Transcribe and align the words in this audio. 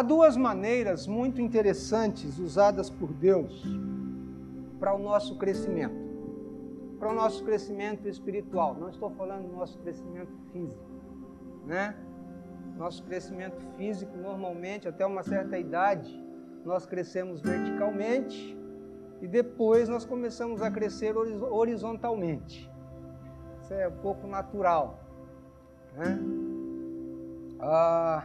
Há 0.00 0.02
duas 0.02 0.34
maneiras 0.34 1.06
muito 1.06 1.42
interessantes 1.42 2.38
usadas 2.38 2.88
por 2.88 3.12
Deus 3.12 3.62
para 4.78 4.94
o 4.94 4.98
nosso 4.98 5.36
crescimento. 5.36 5.94
Para 6.98 7.10
o 7.10 7.14
nosso 7.14 7.44
crescimento 7.44 8.08
espiritual. 8.08 8.74
Não 8.80 8.88
estou 8.88 9.10
falando 9.10 9.48
do 9.48 9.54
nosso 9.54 9.78
crescimento 9.80 10.32
físico, 10.50 10.90
né? 11.66 11.94
Nosso 12.78 13.02
crescimento 13.04 13.60
físico, 13.76 14.16
normalmente, 14.16 14.88
até 14.88 15.04
uma 15.04 15.22
certa 15.22 15.58
idade, 15.58 16.18
nós 16.64 16.86
crescemos 16.86 17.42
verticalmente 17.42 18.58
e 19.20 19.28
depois 19.28 19.86
nós 19.86 20.06
começamos 20.06 20.62
a 20.62 20.70
crescer 20.70 21.14
horizontalmente. 21.14 22.72
Isso 23.60 23.74
é 23.74 23.86
um 23.86 23.98
pouco 23.98 24.26
natural. 24.26 24.98
Né? 25.94 26.18
Ah, 27.60 28.22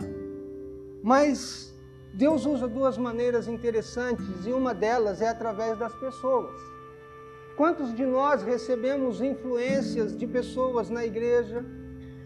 mas 1.05 1.71
Deus 2.15 2.47
usa 2.47 2.67
duas 2.67 2.97
maneiras 2.97 3.47
interessantes 3.47 4.43
e 4.43 4.51
uma 4.51 4.73
delas 4.73 5.21
é 5.21 5.29
através 5.29 5.77
das 5.77 5.93
pessoas. 5.93 6.59
Quantos 7.55 7.93
de 7.93 8.03
nós 8.03 8.41
recebemos 8.41 9.21
influências 9.21 10.17
de 10.17 10.25
pessoas 10.25 10.89
na 10.89 11.05
igreja, 11.05 11.63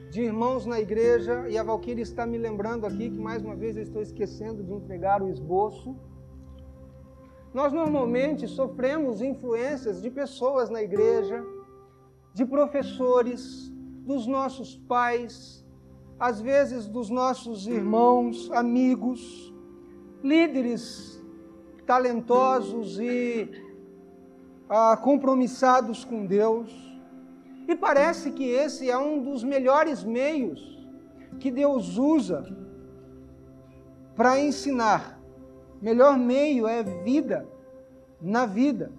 de 0.10 0.22
irmãos 0.22 0.66
na 0.66 0.80
igreja, 0.80 1.46
e 1.50 1.58
a 1.58 1.64
Valquíria 1.64 2.02
está 2.02 2.26
me 2.26 2.38
lembrando 2.38 2.86
aqui 2.86 3.10
que 3.10 3.20
mais 3.20 3.44
uma 3.44 3.54
vez 3.54 3.76
eu 3.76 3.84
estou 3.84 4.02
esquecendo 4.02 4.64
de 4.64 4.72
entregar 4.72 5.22
o 5.22 5.28
esboço. 5.28 5.94
Nós 7.54 7.74
normalmente 7.74 8.48
sofremos 8.48 9.22
influências 9.22 10.02
de 10.02 10.10
pessoas 10.10 10.70
na 10.70 10.82
igreja, 10.82 11.44
de 12.34 12.46
professores, 12.46 13.70
dos 14.06 14.26
nossos 14.26 14.78
pais, 14.78 15.59
às 16.20 16.42
vezes 16.42 16.88
dos 16.88 17.10
nossos 17.10 17.66
irmãos, 17.66 18.52
amigos, 18.52 19.54
líderes 20.22 21.24
talentosos 21.86 23.00
e 23.00 23.50
ah, 24.70 24.98
compromissados 24.98 26.04
com 26.04 26.26
Deus. 26.26 26.70
E 27.68 27.76
parece 27.76 28.32
que 28.32 28.44
esse 28.44 28.90
é 28.90 28.98
um 28.98 29.24
dos 29.24 29.44
melhores 29.44 30.04
meios 30.04 30.78
que 31.40 31.50
Deus 31.50 31.98
usa 31.98 32.44
para 34.16 34.40
ensinar. 34.40 35.20
Melhor 35.82 36.18
meio 36.18 36.68
é 36.68 36.84
vida 36.84 37.48
na 38.22 38.46
vida. 38.46 38.92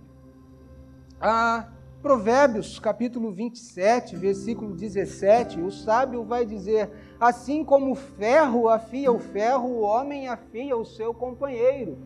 Ah, 1.20 1.68
Provérbios 2.00 2.78
capítulo 2.78 3.30
27, 3.30 4.16
versículo 4.16 4.74
17, 4.74 5.60
o 5.60 5.70
sábio 5.70 6.24
vai 6.24 6.46
dizer: 6.46 6.90
Assim 7.20 7.62
como 7.64 7.92
o 7.92 7.94
ferro 7.94 8.68
afia 8.68 9.12
o 9.12 9.18
ferro, 9.18 9.68
o 9.68 9.80
homem 9.80 10.26
afia 10.26 10.76
o 10.76 10.84
seu 10.84 11.12
companheiro. 11.12 11.98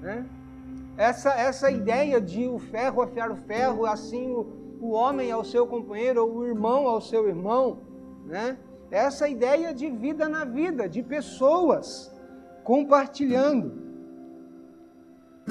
Né? 0.00 0.24
Essa, 0.96 1.30
essa 1.30 1.70
ideia 1.70 2.20
de 2.20 2.46
o 2.46 2.58
ferro 2.58 3.02
afiar 3.02 3.30
o 3.30 3.36
ferro, 3.36 3.86
assim 3.86 4.30
o, 4.30 4.46
o 4.80 4.90
homem 4.90 5.32
ao 5.32 5.44
seu 5.44 5.66
companheiro, 5.66 6.22
ou 6.22 6.36
o 6.36 6.46
irmão 6.46 6.86
ao 6.86 7.00
seu 7.00 7.28
irmão, 7.28 7.78
né? 8.24 8.56
essa 8.90 9.28
ideia 9.28 9.74
de 9.74 9.90
vida 9.90 10.28
na 10.28 10.44
vida, 10.44 10.88
de 10.88 11.02
pessoas 11.02 12.12
compartilhando. 12.62 13.90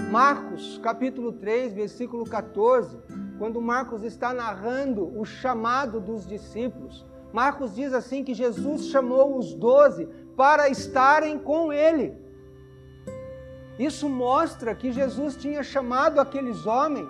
Marcos 0.09 0.77
capítulo 0.77 1.33
3, 1.33 1.73
versículo 1.73 2.23
14 2.23 2.97
quando 3.39 3.61
Marcos 3.61 4.03
está 4.03 4.33
narrando 4.33 5.17
o 5.17 5.23
chamado 5.23 6.02
dos 6.02 6.27
discípulos, 6.27 7.05
Marcos 7.31 7.75
diz 7.75 7.94
assim 7.94 8.23
que 8.23 8.33
Jesus 8.33 8.88
chamou 8.88 9.38
os 9.38 9.53
doze 9.53 10.08
para 10.35 10.69
estarem 10.69 11.38
com 11.38 11.72
ele. 11.72 12.17
Isso 13.78 14.09
mostra 14.09 14.75
que 14.75 14.91
Jesus 14.91 15.35
tinha 15.35 15.63
chamado 15.63 16.19
aqueles 16.19 16.66
homens 16.66 17.09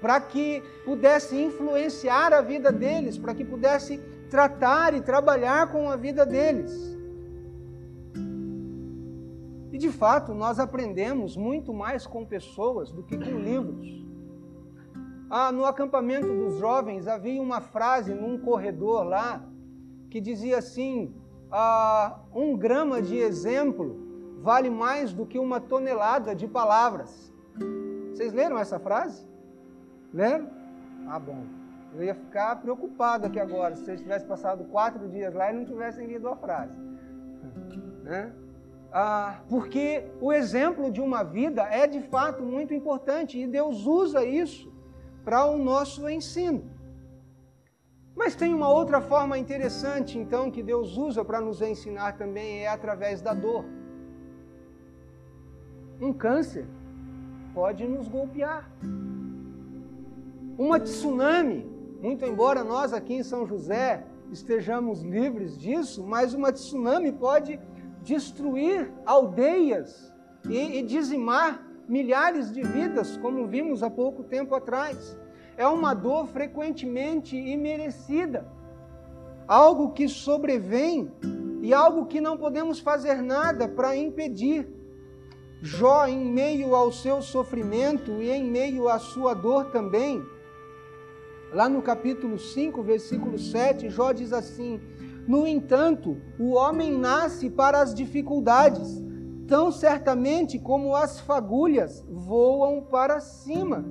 para 0.00 0.20
que 0.20 0.60
pudesse 0.84 1.40
influenciar 1.40 2.32
a 2.32 2.40
vida 2.40 2.72
deles, 2.72 3.16
para 3.16 3.34
que 3.34 3.44
pudesse 3.44 3.98
tratar 4.28 4.94
e 4.94 5.00
trabalhar 5.00 5.70
com 5.70 5.88
a 5.88 5.94
vida 5.94 6.26
deles. 6.26 6.98
E 9.70 9.78
de 9.78 9.90
fato, 9.90 10.34
nós 10.34 10.58
aprendemos 10.58 11.36
muito 11.36 11.72
mais 11.72 12.06
com 12.06 12.26
pessoas 12.26 12.90
do 12.90 13.02
que 13.02 13.16
com 13.16 13.38
livros. 13.38 14.01
Ah, 15.34 15.50
no 15.50 15.64
acampamento 15.64 16.26
dos 16.26 16.58
jovens 16.58 17.08
havia 17.08 17.40
uma 17.40 17.58
frase 17.58 18.12
num 18.12 18.36
corredor 18.36 19.02
lá 19.02 19.42
que 20.10 20.20
dizia 20.20 20.58
assim: 20.58 21.14
ah, 21.50 22.18
um 22.34 22.54
grama 22.54 23.00
de 23.00 23.16
exemplo 23.16 23.96
vale 24.42 24.68
mais 24.68 25.10
do 25.10 25.24
que 25.24 25.38
uma 25.38 25.58
tonelada 25.58 26.34
de 26.34 26.46
palavras. 26.46 27.32
Vocês 28.10 28.34
leram 28.34 28.58
essa 28.58 28.78
frase? 28.78 29.26
Leram? 30.12 30.50
Ah, 31.08 31.18
bom. 31.18 31.46
Eu 31.94 32.04
ia 32.04 32.14
ficar 32.14 32.56
preocupado 32.56 33.26
aqui 33.26 33.40
agora 33.40 33.74
se 33.74 33.86
vocês 33.86 34.02
tivessem 34.02 34.28
passado 34.28 34.64
quatro 34.64 35.08
dias 35.08 35.32
lá 35.32 35.50
e 35.50 35.56
não 35.56 35.64
tivessem 35.64 36.06
lido 36.08 36.28
a 36.28 36.36
frase. 36.36 36.76
Né? 38.02 38.32
Ah, 38.92 39.38
porque 39.48 40.04
o 40.20 40.32
exemplo 40.32 40.90
de 40.90 41.00
uma 41.00 41.22
vida 41.22 41.62
é 41.62 41.86
de 41.86 42.02
fato 42.02 42.42
muito 42.42 42.74
importante 42.74 43.38
e 43.38 43.46
Deus 43.46 43.86
usa 43.86 44.24
isso 44.24 44.71
para 45.24 45.44
o 45.46 45.58
nosso 45.58 46.08
ensino. 46.08 46.62
Mas 48.14 48.34
tem 48.34 48.52
uma 48.52 48.68
outra 48.68 49.00
forma 49.00 49.38
interessante, 49.38 50.18
então, 50.18 50.50
que 50.50 50.62
Deus 50.62 50.96
usa 50.96 51.24
para 51.24 51.40
nos 51.40 51.62
ensinar 51.62 52.16
também, 52.16 52.58
é 52.58 52.68
através 52.68 53.22
da 53.22 53.32
dor. 53.32 53.64
Um 56.00 56.12
câncer 56.12 56.66
pode 57.54 57.86
nos 57.86 58.08
golpear. 58.08 58.70
Uma 60.58 60.78
tsunami, 60.78 61.66
muito 62.00 62.24
embora 62.24 62.62
nós 62.62 62.92
aqui 62.92 63.14
em 63.14 63.22
São 63.22 63.46
José 63.46 64.04
estejamos 64.30 65.02
livres 65.02 65.56
disso, 65.58 66.04
mas 66.04 66.34
uma 66.34 66.52
tsunami 66.52 67.12
pode 67.12 67.58
destruir 68.02 68.92
aldeias 69.06 70.12
e, 70.48 70.78
e 70.78 70.82
dizimar 70.82 71.62
milhares 71.92 72.50
de 72.50 72.62
vidas, 72.62 73.18
como 73.18 73.46
vimos 73.46 73.82
há 73.82 73.90
pouco 73.90 74.24
tempo 74.24 74.54
atrás. 74.54 75.14
É 75.58 75.68
uma 75.68 75.92
dor 75.92 76.26
frequentemente 76.26 77.36
imerecida, 77.36 78.48
algo 79.46 79.92
que 79.92 80.08
sobrevém 80.08 81.12
e 81.60 81.74
algo 81.74 82.06
que 82.06 82.18
não 82.18 82.38
podemos 82.38 82.80
fazer 82.80 83.20
nada 83.20 83.68
para 83.68 83.94
impedir. 83.94 84.66
Jó, 85.60 86.06
em 86.06 86.24
meio 86.24 86.74
ao 86.74 86.90
seu 86.90 87.20
sofrimento 87.20 88.22
e 88.22 88.30
em 88.30 88.42
meio 88.42 88.88
à 88.88 88.98
sua 88.98 89.34
dor 89.34 89.66
também, 89.66 90.24
lá 91.52 91.68
no 91.68 91.82
capítulo 91.82 92.38
5, 92.38 92.82
versículo 92.82 93.38
7, 93.38 93.90
Jó 93.90 94.12
diz 94.12 94.32
assim: 94.32 94.80
No 95.28 95.46
entanto, 95.46 96.16
o 96.38 96.54
homem 96.54 96.90
nasce 96.90 97.50
para 97.50 97.82
as 97.82 97.94
dificuldades 97.94 99.11
tão 99.46 99.70
certamente 99.70 100.58
como 100.58 100.94
as 100.94 101.20
fagulhas 101.20 102.04
voam 102.08 102.82
para 102.82 103.20
cima. 103.20 103.84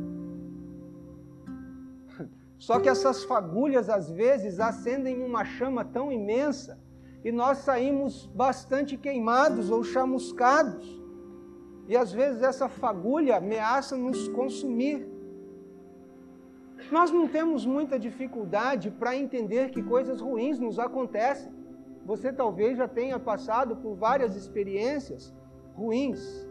Só 2.57 2.79
que 2.79 2.89
essas 2.89 3.23
fagulhas 3.23 3.89
às 3.89 4.09
vezes 4.09 4.59
acendem 4.59 5.23
uma 5.23 5.43
chama 5.45 5.83
tão 5.83 6.11
imensa 6.11 6.79
e 7.23 7.31
nós 7.31 7.59
saímos 7.59 8.25
bastante 8.27 8.97
queimados 8.97 9.69
ou 9.69 9.83
chamuscados. 9.83 11.01
E 11.87 11.95
às 11.95 12.11
vezes 12.11 12.41
essa 12.41 12.67
fagulha 12.69 13.37
ameaça 13.37 13.95
nos 13.97 14.27
consumir. 14.29 15.07
Nós 16.91 17.11
não 17.11 17.27
temos 17.27 17.65
muita 17.65 17.99
dificuldade 17.99 18.89
para 18.89 19.15
entender 19.15 19.69
que 19.69 19.83
coisas 19.83 20.19
ruins 20.19 20.57
nos 20.59 20.79
acontecem. 20.79 21.51
Você 22.05 22.33
talvez 22.33 22.77
já 22.77 22.87
tenha 22.87 23.19
passado 23.19 23.75
por 23.75 23.95
várias 23.95 24.35
experiências 24.35 25.33
ruins. 25.81 26.47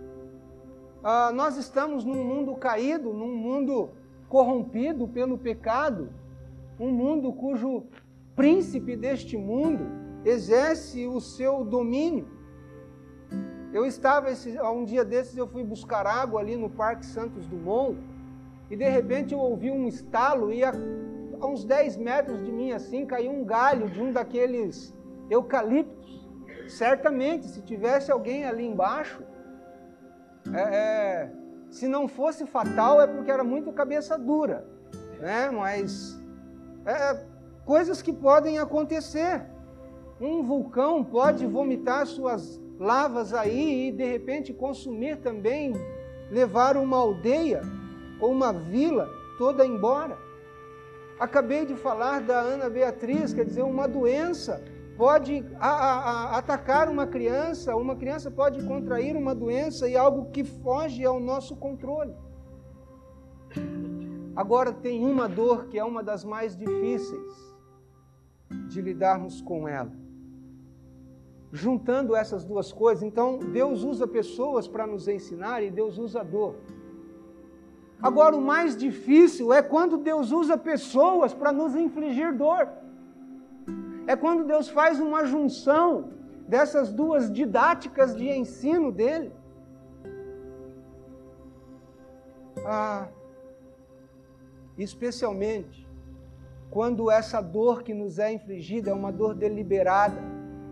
Ah, 1.03 1.31
nós 1.33 1.57
estamos 1.57 2.05
num 2.05 2.25
mundo 2.25 2.55
caído, 2.57 3.13
num 3.13 3.35
mundo 3.35 3.91
corrompido 4.29 5.09
pelo 5.09 5.39
pecado, 5.39 6.11
um 6.79 6.91
mundo 6.91 7.33
cujo 7.33 7.85
príncipe 8.35 8.97
deste 8.97 9.37
mundo 9.37 9.85
exerce 10.25 11.07
o 11.07 11.21
seu 11.21 11.65
domínio. 11.65 12.27
Eu 13.73 13.87
estava 13.87 14.31
esse, 14.31 14.61
um 14.61 14.85
dia 14.85 15.05
desses 15.05 15.37
eu 15.37 15.47
fui 15.47 15.63
buscar 15.63 16.07
água 16.07 16.41
ali 16.41 16.57
no 16.57 16.69
Parque 16.69 17.07
Santos 17.07 17.47
Dumont 17.47 17.97
e 18.69 18.77
de 18.77 18.89
repente 18.89 19.33
eu 19.33 19.39
ouvi 19.39 19.71
um 19.71 19.87
estalo 19.87 20.53
e 20.53 20.65
a, 20.65 20.73
a 21.41 21.47
uns 21.47 21.65
10 21.65 21.97
metros 21.97 22.45
de 22.45 22.51
mim 22.51 22.73
assim 22.73 23.07
caiu 23.07 23.31
um 23.31 23.45
galho 23.45 23.89
de 23.89 24.03
um 24.03 24.13
daqueles 24.13 24.95
eucaliptos 25.31 26.00
certamente, 26.71 27.47
se 27.47 27.61
tivesse 27.63 28.11
alguém 28.11 28.45
ali 28.45 28.65
embaixo, 28.65 29.23
é, 30.55 30.61
é, 30.61 31.33
se 31.71 31.87
não 31.87 32.09
fosse 32.09 32.47
fatal, 32.47 33.01
é 33.01 33.07
porque 33.07 33.31
era 33.31 33.45
muito 33.45 33.73
cabeça 33.73 34.19
dura, 34.19 34.67
né? 35.21 35.51
Mas 35.51 36.21
é, 36.87 37.25
coisas 37.65 38.01
que 38.03 38.13
podem 38.13 38.59
acontecer. 38.59 39.43
Um 40.21 40.43
vulcão 40.43 41.03
pode 41.03 41.47
vomitar 41.47 42.07
suas 42.07 42.61
lavas 42.79 43.33
aí 43.33 43.89
e 43.89 43.93
de 43.93 44.05
repente 44.05 44.53
consumir 44.53 45.17
também, 45.19 45.73
levar 46.31 46.77
uma 46.77 46.97
aldeia 46.99 47.63
ou 48.21 48.31
uma 48.31 48.53
vila 48.53 49.09
toda 49.39 49.65
embora. 49.65 50.19
Acabei 51.19 51.65
de 51.65 51.75
falar 51.75 52.21
da 52.21 52.39
Ana 52.41 52.69
Beatriz, 52.69 53.33
quer 53.33 53.45
dizer, 53.45 53.63
uma 53.63 53.87
doença 53.87 54.63
pode 55.01 55.43
a, 55.59 55.67
a, 55.67 55.93
a, 55.95 56.39
atacar 56.41 56.87
uma 56.91 57.07
criança, 57.07 57.75
uma 57.75 57.97
criança 57.97 58.31
pode 58.31 58.63
contrair 58.67 59.17
uma 59.17 59.35
doença 59.35 59.89
e 59.89 59.97
algo 59.97 60.31
que 60.31 60.45
foge 60.45 61.03
ao 61.07 61.19
nosso 61.19 61.57
controle. 61.57 62.15
Agora 64.37 64.75
tem 64.75 65.03
uma 65.03 65.27
dor 65.27 65.69
que 65.69 65.79
é 65.79 65.85
uma 65.85 66.03
das 66.03 66.23
mais 66.23 66.55
difíceis 66.55 67.33
de 68.69 68.83
lidarmos 68.83 69.41
com 69.41 69.67
ela. 69.67 69.91
Juntando 71.51 72.15
essas 72.15 72.45
duas 72.45 72.71
coisas, 72.71 73.03
então 73.03 73.39
Deus 73.39 73.83
usa 73.83 74.07
pessoas 74.07 74.69
para 74.69 74.87
nos 74.87 75.09
ensinar 75.09 75.63
e 75.63 75.71
Deus 75.71 75.97
usa 75.97 76.21
a 76.21 76.25
dor. 76.25 76.57
Agora, 78.03 78.37
o 78.37 78.43
mais 78.43 78.77
difícil 78.77 79.51
é 79.51 79.63
quando 79.63 79.97
Deus 79.97 80.31
usa 80.31 80.59
pessoas 80.59 81.33
para 81.33 81.53
nos 81.53 81.75
infligir 81.75 82.37
dor. 82.37 82.69
É 84.13 84.17
quando 84.17 84.43
Deus 84.53 84.69
faz 84.69 84.99
uma 84.99 85.25
junção 85.25 86.11
dessas 86.49 86.93
duas 87.01 87.33
didáticas 87.33 88.17
de 88.17 88.29
ensino 88.29 88.91
dele. 88.91 89.31
Ah, 92.67 93.07
especialmente 94.77 95.89
quando 96.71 97.09
essa 97.09 97.41
dor 97.41 97.85
que 97.85 97.95
nos 97.95 98.19
é 98.19 98.33
infligida 98.33 98.91
é 98.91 98.95
uma 98.95 99.13
dor 99.13 99.33
deliberada, 99.33 100.21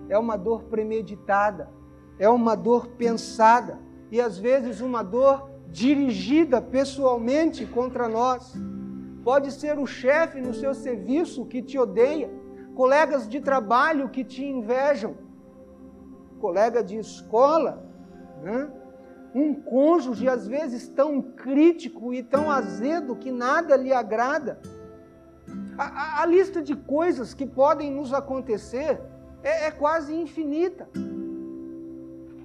é 0.08 0.18
uma 0.18 0.36
dor 0.36 0.64
premeditada, 0.64 1.70
é 2.18 2.28
uma 2.28 2.56
dor 2.56 2.88
pensada 3.04 3.78
e 4.10 4.20
às 4.20 4.36
vezes 4.36 4.80
uma 4.80 5.04
dor 5.04 5.48
dirigida 5.68 6.60
pessoalmente 6.60 7.64
contra 7.66 8.08
nós. 8.08 8.52
Pode 9.22 9.52
ser 9.52 9.78
o 9.78 9.86
chefe 9.86 10.40
no 10.40 10.52
seu 10.54 10.74
serviço 10.74 11.46
que 11.46 11.62
te 11.62 11.78
odeia, 11.78 12.28
colegas 12.78 13.28
de 13.28 13.40
trabalho 13.40 14.08
que 14.08 14.22
te 14.22 14.44
invejam, 14.44 15.16
colega 16.38 16.80
de 16.80 16.96
escola, 16.96 17.84
né? 18.40 18.70
um 19.34 19.52
cônjuge 19.52 20.28
às 20.28 20.46
vezes 20.46 20.86
tão 20.86 21.20
crítico 21.20 22.14
e 22.14 22.22
tão 22.22 22.48
azedo 22.48 23.16
que 23.16 23.32
nada 23.32 23.74
lhe 23.74 23.92
agrada. 23.92 24.60
A, 25.76 25.86
a, 25.86 26.22
a 26.22 26.26
lista 26.26 26.62
de 26.62 26.76
coisas 26.76 27.34
que 27.34 27.44
podem 27.44 27.90
nos 27.90 28.14
acontecer 28.14 29.00
é, 29.42 29.66
é 29.66 29.70
quase 29.72 30.14
infinita. 30.14 30.88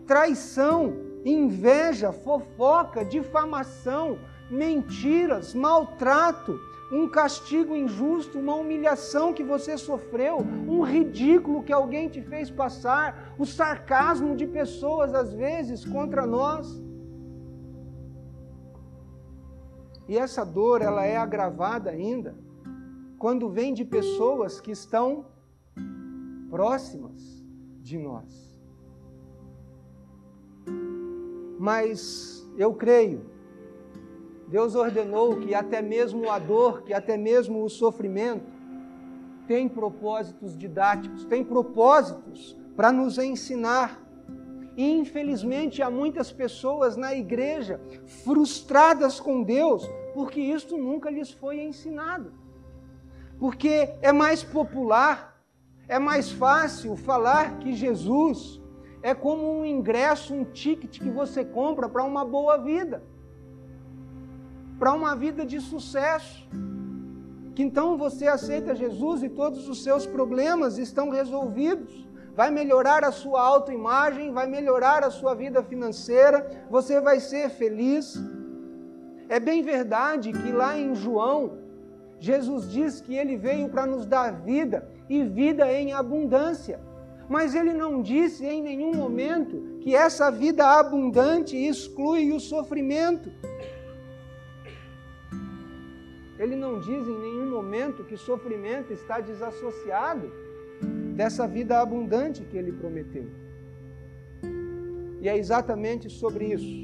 Traição, 0.07 0.95
inveja, 1.23 2.11
fofoca, 2.11 3.05
difamação, 3.05 4.17
mentiras, 4.49 5.53
maltrato, 5.53 6.59
um 6.93 7.09
castigo 7.09 7.75
injusto, 7.75 8.37
uma 8.37 8.53
humilhação 8.53 9.33
que 9.33 9.43
você 9.43 9.75
sofreu, 9.79 10.37
um 10.67 10.83
ridículo 10.83 11.63
que 11.63 11.73
alguém 11.73 12.07
te 12.07 12.21
fez 12.21 12.51
passar, 12.51 13.33
o 13.39 13.47
sarcasmo 13.47 14.35
de 14.35 14.45
pessoas 14.45 15.11
às 15.15 15.33
vezes 15.33 15.83
contra 15.83 16.27
nós. 16.27 16.79
E 20.07 20.15
essa 20.15 20.45
dor, 20.45 20.83
ela 20.83 21.03
é 21.03 21.17
agravada 21.17 21.89
ainda 21.89 22.35
quando 23.17 23.49
vem 23.49 23.73
de 23.73 23.83
pessoas 23.83 24.61
que 24.61 24.69
estão 24.69 25.25
próximas 26.51 27.43
de 27.81 27.97
nós. 27.97 28.61
Mas 31.57 32.47
eu 32.55 32.71
creio 32.75 33.32
Deus 34.53 34.75
ordenou 34.75 35.37
que 35.37 35.55
até 35.55 35.81
mesmo 35.81 36.29
a 36.29 36.37
dor, 36.37 36.83
que 36.83 36.93
até 36.93 37.17
mesmo 37.17 37.63
o 37.63 37.69
sofrimento, 37.71 38.45
tem 39.47 39.67
propósitos 39.67 40.55
didáticos, 40.55 41.25
tem 41.25 41.43
propósitos 41.43 42.55
para 42.75 42.91
nos 42.91 43.17
ensinar. 43.17 43.99
E 44.77 44.91
infelizmente 44.91 45.81
há 45.81 45.89
muitas 45.89 46.31
pessoas 46.31 46.95
na 46.95 47.15
igreja 47.15 47.81
frustradas 48.23 49.19
com 49.19 49.41
Deus, 49.41 49.89
porque 50.13 50.39
isto 50.39 50.77
nunca 50.77 51.09
lhes 51.09 51.31
foi 51.31 51.59
ensinado. 51.59 52.31
Porque 53.39 53.89
é 54.03 54.11
mais 54.11 54.43
popular, 54.43 55.43
é 55.87 55.97
mais 55.97 56.31
fácil 56.31 56.95
falar 56.95 57.57
que 57.57 57.73
Jesus 57.73 58.61
é 59.01 59.15
como 59.15 59.51
um 59.51 59.65
ingresso, 59.65 60.31
um 60.31 60.43
ticket 60.43 60.99
que 60.99 61.09
você 61.09 61.43
compra 61.43 61.89
para 61.89 62.03
uma 62.03 62.23
boa 62.23 62.55
vida 62.57 63.01
para 64.79 64.93
uma 64.93 65.15
vida 65.15 65.45
de 65.45 65.59
sucesso. 65.59 66.47
Que 67.55 67.63
então 67.63 67.97
você 67.97 68.27
aceita 68.27 68.75
Jesus 68.75 69.23
e 69.23 69.29
todos 69.29 69.69
os 69.69 69.83
seus 69.83 70.05
problemas 70.05 70.77
estão 70.77 71.09
resolvidos. 71.09 72.07
Vai 72.35 72.49
melhorar 72.49 73.03
a 73.03 73.11
sua 73.11 73.41
autoimagem, 73.41 74.31
vai 74.31 74.47
melhorar 74.47 75.03
a 75.03 75.11
sua 75.11 75.35
vida 75.35 75.61
financeira, 75.61 76.65
você 76.69 76.99
vai 76.99 77.19
ser 77.19 77.49
feliz. 77.49 78.19
É 79.29 79.39
bem 79.39 79.61
verdade 79.61 80.31
que 80.31 80.51
lá 80.51 80.77
em 80.77 80.95
João, 80.95 81.59
Jesus 82.19 82.69
diz 82.71 83.01
que 83.01 83.15
ele 83.15 83.37
veio 83.37 83.69
para 83.69 83.85
nos 83.85 84.05
dar 84.05 84.31
vida 84.31 84.87
e 85.07 85.23
vida 85.23 85.71
em 85.71 85.93
abundância. 85.93 86.79
Mas 87.29 87.55
ele 87.55 87.73
não 87.73 88.01
disse 88.01 88.45
em 88.45 88.61
nenhum 88.61 88.95
momento 88.95 89.77
que 89.81 89.95
essa 89.95 90.29
vida 90.31 90.65
abundante 90.65 91.55
exclui 91.55 92.31
o 92.31 92.39
sofrimento. 92.39 93.31
Ele 96.43 96.57
não 96.57 96.77
diz 96.77 97.07
em 97.07 97.19
nenhum 97.19 97.49
momento 97.49 98.03
que 98.03 98.17
sofrimento 98.17 98.91
está 98.91 99.21
desassociado 99.21 100.29
dessa 101.15 101.47
vida 101.47 101.79
abundante 101.79 102.43
que 102.43 102.57
ele 102.57 102.73
prometeu. 102.73 103.29
E 105.21 105.29
é 105.29 105.37
exatamente 105.37 106.09
sobre 106.09 106.47
isso 106.47 106.83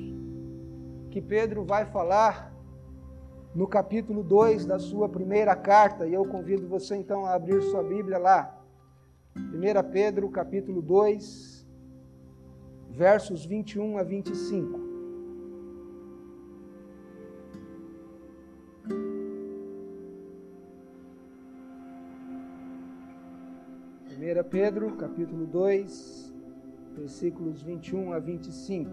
que 1.11 1.21
Pedro 1.21 1.65
vai 1.65 1.85
falar 1.85 2.55
no 3.53 3.67
capítulo 3.67 4.23
2 4.23 4.65
da 4.65 4.79
sua 4.79 5.09
primeira 5.09 5.53
carta, 5.57 6.07
e 6.07 6.13
eu 6.13 6.23
convido 6.23 6.65
você 6.65 6.95
então 6.95 7.25
a 7.25 7.33
abrir 7.33 7.61
sua 7.63 7.83
Bíblia 7.83 8.17
lá. 8.17 8.57
1 9.35 9.91
Pedro, 9.91 10.29
capítulo 10.29 10.81
2, 10.81 11.67
versos 12.91 13.45
21 13.45 13.97
a 13.97 14.03
25. 14.03 14.88
1 24.19 24.43
Pedro, 24.49 24.97
capítulo 24.97 25.45
2, 25.45 26.33
versículos 26.97 27.61
21 27.61 28.11
a 28.11 28.19
25. 28.19 28.89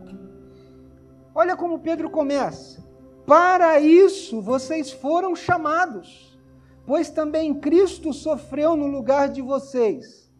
Olha 1.35 1.57
como 1.57 1.81
Pedro 1.81 2.09
começa. 2.09 2.81
Para 3.27 3.81
isso 3.81 4.41
vocês 4.41 4.93
foram 4.93 5.35
chamados, 5.35 6.39
pois 6.87 7.11
também 7.11 7.53
Cristo 7.55 8.13
sofreu 8.13 8.77
no 8.77 8.87
lugar 8.87 9.29
de 9.29 9.43
vocês, 9.43 10.33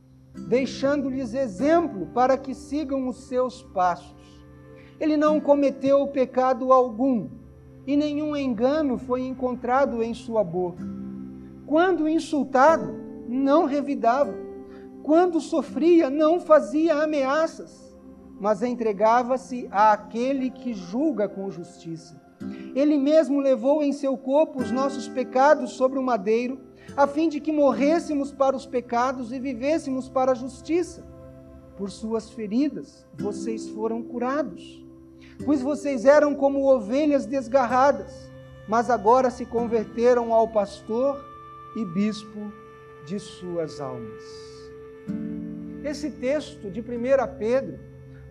deixando-lhes 0.47 1.35
exemplo 1.35 2.07
para 2.15 2.39
que 2.39 2.55
sigam 2.55 3.09
os 3.09 3.27
seus 3.27 3.65
passos. 3.65 4.47
Ele 5.01 5.17
não 5.17 5.41
cometeu 5.41 6.07
pecado 6.07 6.73
algum, 6.73 7.29
e 7.89 7.97
nenhum 7.97 8.37
engano 8.37 8.99
foi 8.99 9.23
encontrado 9.23 10.01
em 10.01 10.15
sua 10.15 10.45
boca. 10.45 10.85
Quando 11.67 12.09
insultado, 12.09 12.95
não 13.29 13.65
revidava 13.65 14.46
quando 15.07 15.41
sofria, 15.41 16.11
não 16.11 16.41
fazia 16.41 16.97
ameaças, 16.97 17.97
mas 18.41 18.61
entregava-se 18.61 19.69
àquele 19.71 20.51
que 20.51 20.75
julga 20.75 21.29
com 21.29 21.49
justiça. 21.49 22.21
Ele 22.75 22.99
mesmo 22.99 23.39
levou 23.39 23.85
em 23.85 23.93
seu 23.93 24.17
corpo 24.17 24.61
os 24.61 24.73
nossos 24.73 25.07
pecados 25.07 25.75
sobre 25.75 25.97
o 25.97 26.03
madeiro, 26.03 26.59
a 26.97 27.07
fim 27.07 27.29
de 27.29 27.39
que 27.39 27.53
morrêssemos 27.53 28.33
para 28.33 28.57
os 28.57 28.67
pecados 28.67 29.31
e 29.31 29.39
vivêssemos 29.39 30.09
para 30.09 30.33
a 30.33 30.35
justiça. 30.35 31.07
Por 31.77 31.89
suas 31.89 32.31
feridas 32.31 33.07
vocês 33.15 33.69
foram 33.69 34.03
curados. 34.03 34.85
Pois 35.45 35.63
vocês 35.63 36.05
eram 36.05 36.35
como 36.35 36.69
ovelhas 36.69 37.27
desgarradas, 37.27 38.29
mas 38.69 38.91
agora 38.91 39.31
se 39.31 39.47
converteram 39.47 40.33
ao 40.33 40.49
pastor 40.49 41.25
e 41.77 41.85
bispo 41.85 42.53
de 43.07 43.21
suas 43.21 43.81
almas. 43.81 44.56
Esse 45.85 46.11
texto 46.11 46.71
de 46.71 46.81
1 46.81 46.85
Pedro 47.39 47.79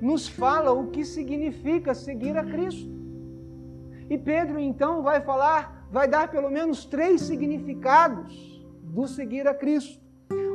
nos 0.02 0.28
fala 0.28 0.72
o 0.72 0.88
que 0.88 1.06
significa 1.06 1.94
seguir 1.94 2.38
a 2.38 2.44
Cristo. 2.44 2.90
E 4.10 4.18
Pedro 4.18 4.60
então 4.60 5.02
vai 5.02 5.22
falar, 5.22 5.88
vai 5.92 6.08
dar 6.08 6.30
pelo 6.30 6.50
menos 6.50 6.86
três 6.86 7.22
significados 7.22 8.64
do 8.84 9.08
seguir 9.08 9.48
a 9.48 9.54
Cristo. 9.54 10.00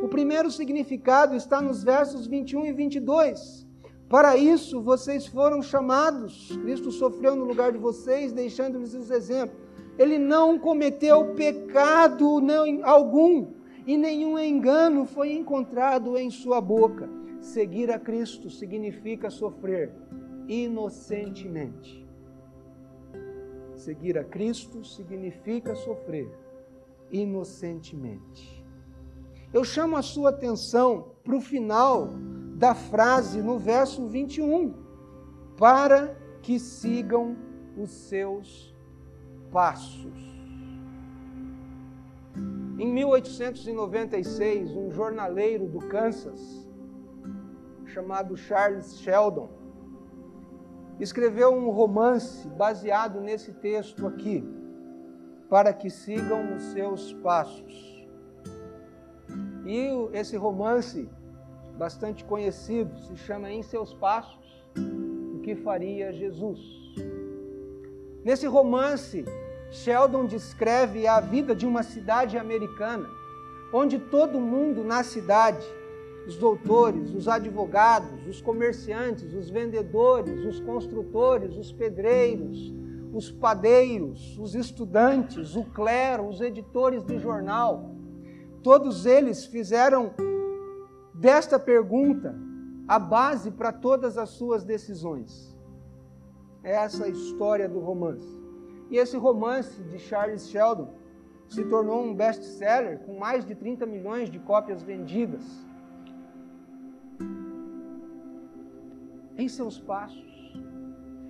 O 0.03 0.09
primeiro 0.09 0.51
significado 0.51 1.35
está 1.35 1.61
nos 1.61 1.83
versos 1.83 2.27
21 2.27 2.67
e 2.67 2.73
22. 2.73 3.67
Para 4.09 4.37
isso 4.37 4.81
vocês 4.81 5.27
foram 5.27 5.63
chamados. 5.63 6.57
Cristo 6.63 6.91
sofreu 6.91 7.37
no 7.37 7.45
lugar 7.45 7.71
de 7.73 7.79
vocês, 7.79 8.33
deixando-lhes 8.33 8.95
os 8.95 9.11
exemplos. 9.11 9.59
Ele 9.99 10.19
não 10.19 10.59
cometeu 10.59 11.35
pecado 11.35 12.41
algum, 12.83 13.53
e 13.91 13.97
nenhum 13.97 14.39
engano 14.39 15.05
foi 15.05 15.33
encontrado 15.33 16.17
em 16.17 16.31
sua 16.31 16.61
boca. 16.61 17.11
Seguir 17.41 17.91
a 17.91 17.99
Cristo 17.99 18.49
significa 18.49 19.31
sofrer 19.31 19.93
inocentemente. 20.47 22.09
Seguir 23.75 24.17
a 24.17 24.23
Cristo 24.23 24.85
significa 24.85 25.75
sofrer 25.75 26.31
inocentemente. 27.11 28.65
Eu 29.53 29.65
chamo 29.65 29.97
a 29.97 30.03
sua 30.03 30.31
atenção 30.31 31.17
para 31.25 31.35
o 31.35 31.41
final 31.41 32.11
da 32.55 32.77
frase 32.77 33.43
no 33.43 33.59
verso 33.59 34.07
21, 34.07 34.73
para 35.59 36.17
que 36.43 36.61
sigam 36.61 37.37
os 37.77 37.91
seus 37.91 38.73
passos. 39.51 40.30
Em 42.81 42.91
1896, 42.95 44.75
um 44.75 44.91
jornaleiro 44.91 45.69
do 45.69 45.81
Kansas, 45.81 46.67
chamado 47.85 48.39
Charles 48.39 48.99
Sheldon, 49.01 49.51
escreveu 50.99 51.53
um 51.53 51.69
romance 51.69 52.49
baseado 52.49 53.21
nesse 53.21 53.53
texto 53.53 54.07
aqui, 54.07 54.43
para 55.51 55.75
que 55.75 55.91
sigam 55.91 56.55
os 56.55 56.63
seus 56.73 57.13
passos. 57.13 58.09
E 59.67 59.91
esse 60.15 60.39
romance 60.39 61.07
bastante 61.77 62.25
conhecido, 62.25 62.99
se 63.01 63.15
chama 63.15 63.53
Em 63.53 63.63
Seus 63.63 63.93
Passos, 63.93 64.65
o 65.35 65.41
que 65.41 65.55
faria 65.55 66.15
Jesus. 66.15 66.59
Nesse 68.25 68.47
romance, 68.47 69.27
Sheldon 69.71 70.27
descreve 70.27 71.07
a 71.07 71.21
vida 71.21 71.55
de 71.55 71.65
uma 71.65 71.83
cidade 71.83 72.37
americana, 72.37 73.09
onde 73.73 73.99
todo 73.99 74.41
mundo 74.41 74.83
na 74.83 75.03
cidade, 75.05 75.65
os 76.27 76.37
doutores, 76.37 77.15
os 77.15 77.29
advogados, 77.29 78.27
os 78.27 78.41
comerciantes, 78.41 79.33
os 79.33 79.49
vendedores, 79.49 80.45
os 80.45 80.61
construtores, 80.61 81.57
os 81.57 81.73
pedreiros, 81.73 82.75
os 83.13 83.31
padeiros, 83.31 84.37
os 84.39 84.55
estudantes, 84.55 85.55
o 85.55 85.65
clero, 85.65 86.27
os 86.27 86.41
editores 86.41 87.05
de 87.05 87.19
jornal, 87.19 87.95
todos 88.63 89.07
eles 89.07 89.47
fizeram 89.47 90.13
desta 91.15 91.59
pergunta 91.59 92.35
a 92.87 92.99
base 92.99 93.51
para 93.51 93.73
todas 93.73 94.19
as 94.19 94.31
suas 94.31 94.65
decisões. 94.65 95.57
É 96.63 96.73
essa 96.73 97.05
a 97.05 97.09
história 97.09 97.69
do 97.69 97.79
romance. 97.79 98.40
E 98.91 98.97
esse 98.97 99.17
romance 99.17 99.83
de 99.85 99.99
Charles 99.99 100.49
Sheldon 100.49 100.93
se 101.49 101.65
tornou 101.65 102.05
um 102.05 102.15
best-seller 102.15 102.99
com 103.01 103.19
mais 103.19 103.45
de 103.45 103.55
30 103.55 103.87
milhões 103.87 104.29
de 104.29 104.39
cópias 104.39 104.83
vendidas. 104.83 105.43
Em 109.37 109.49
seus 109.49 109.79
passos. 109.79 110.31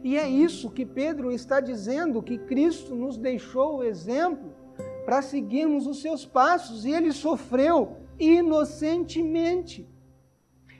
E 0.02 0.16
é 0.16 0.28
isso 0.28 0.70
que 0.70 0.86
Pedro 0.86 1.30
está 1.30 1.60
dizendo, 1.60 2.22
que 2.22 2.38
Cristo 2.38 2.94
nos 2.94 3.18
deixou 3.18 3.76
o 3.76 3.84
exemplo 3.84 4.52
para 5.04 5.20
seguirmos 5.20 5.86
os 5.86 6.00
seus 6.00 6.24
passos, 6.24 6.84
e 6.84 6.92
ele 6.92 7.12
sofreu 7.12 7.96
inocentemente. 8.18 9.86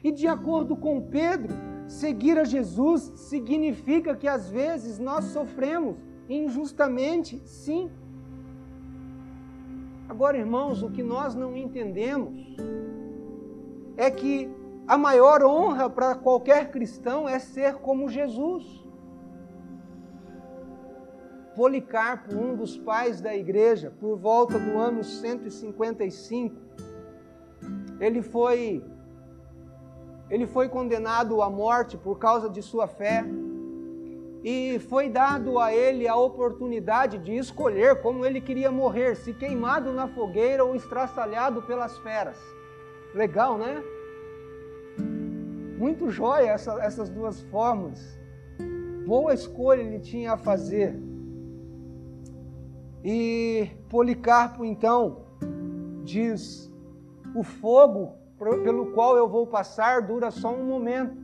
E 0.03 0.11
de 0.11 0.27
acordo 0.27 0.75
com 0.75 1.01
Pedro, 1.03 1.55
seguir 1.87 2.39
a 2.39 2.45
Jesus 2.45 3.13
significa 3.17 4.17
que 4.17 4.27
às 4.27 4.49
vezes 4.49 4.99
nós 4.99 5.27
sofremos 5.27 5.97
injustamente, 6.31 7.43
sim. 7.45 7.91
Agora, 10.09 10.39
irmãos, 10.39 10.83
o 10.83 10.91
que 10.91 11.03
nós 11.03 11.35
não 11.35 11.57
entendemos 11.57 12.57
é 13.97 14.11
que 14.11 14.49
a 14.87 14.97
maior 14.97 15.43
honra 15.43 15.91
para 15.91 16.15
qualquer 16.15 16.71
cristão 16.71 17.29
é 17.29 17.39
ser 17.39 17.75
como 17.75 18.09
Jesus. 18.09 18.65
Policarpo, 21.57 22.35
um 22.35 22.55
dos 22.55 22.79
pais 22.79 23.21
da 23.21 23.35
igreja, 23.35 23.93
por 24.01 24.17
volta 24.17 24.59
do 24.59 24.79
ano 24.79 25.03
155, 25.03 26.57
ele 27.99 28.23
foi 28.23 28.85
ele 30.31 30.47
foi 30.47 30.69
condenado 30.69 31.43
à 31.43 31.51
morte 31.51 31.99
por 31.99 32.17
causa 32.19 32.49
de 32.49 32.63
sua 32.63 32.87
fé 32.87 33.25
e 34.43 34.79
foi 34.89 35.09
dado 35.09 35.59
a 35.59 35.73
ele 35.75 36.09
a 36.09 36.17
oportunidade 36.17 37.19
de 37.19 37.37
escolher 37.37 38.01
como 38.01 38.25
ele 38.25 38.41
queria 38.41 38.71
morrer, 38.71 39.15
se 39.17 39.35
queimado 39.35 39.93
na 39.93 40.09
fogueira 40.09 40.65
ou 40.65 40.75
estraçalhado 40.75 41.63
pelas 41.63 41.99
feras. 41.99 42.39
Legal, 43.15 43.59
né? 43.59 43.83
Muito 45.77 46.11
jóia 46.11 46.51
essa, 46.51 46.73
essas 46.83 47.11
duas 47.11 47.41
formas. 47.43 48.19
Boa 49.07 49.35
escolha 49.35 49.83
ele 49.83 49.99
tinha 49.99 50.33
a 50.33 50.37
fazer. 50.37 50.99
E 53.05 53.69
Policarpo 53.89 54.65
então 54.65 55.25
diz: 56.05 56.73
o 57.35 57.43
fogo 57.43 58.15
pelo 58.39 58.93
qual 58.93 59.17
eu 59.17 59.29
vou 59.29 59.47
passar 59.47 60.03
dura 60.03 60.31
só 60.31 60.55
um 60.55 60.65
momento, 60.65 61.17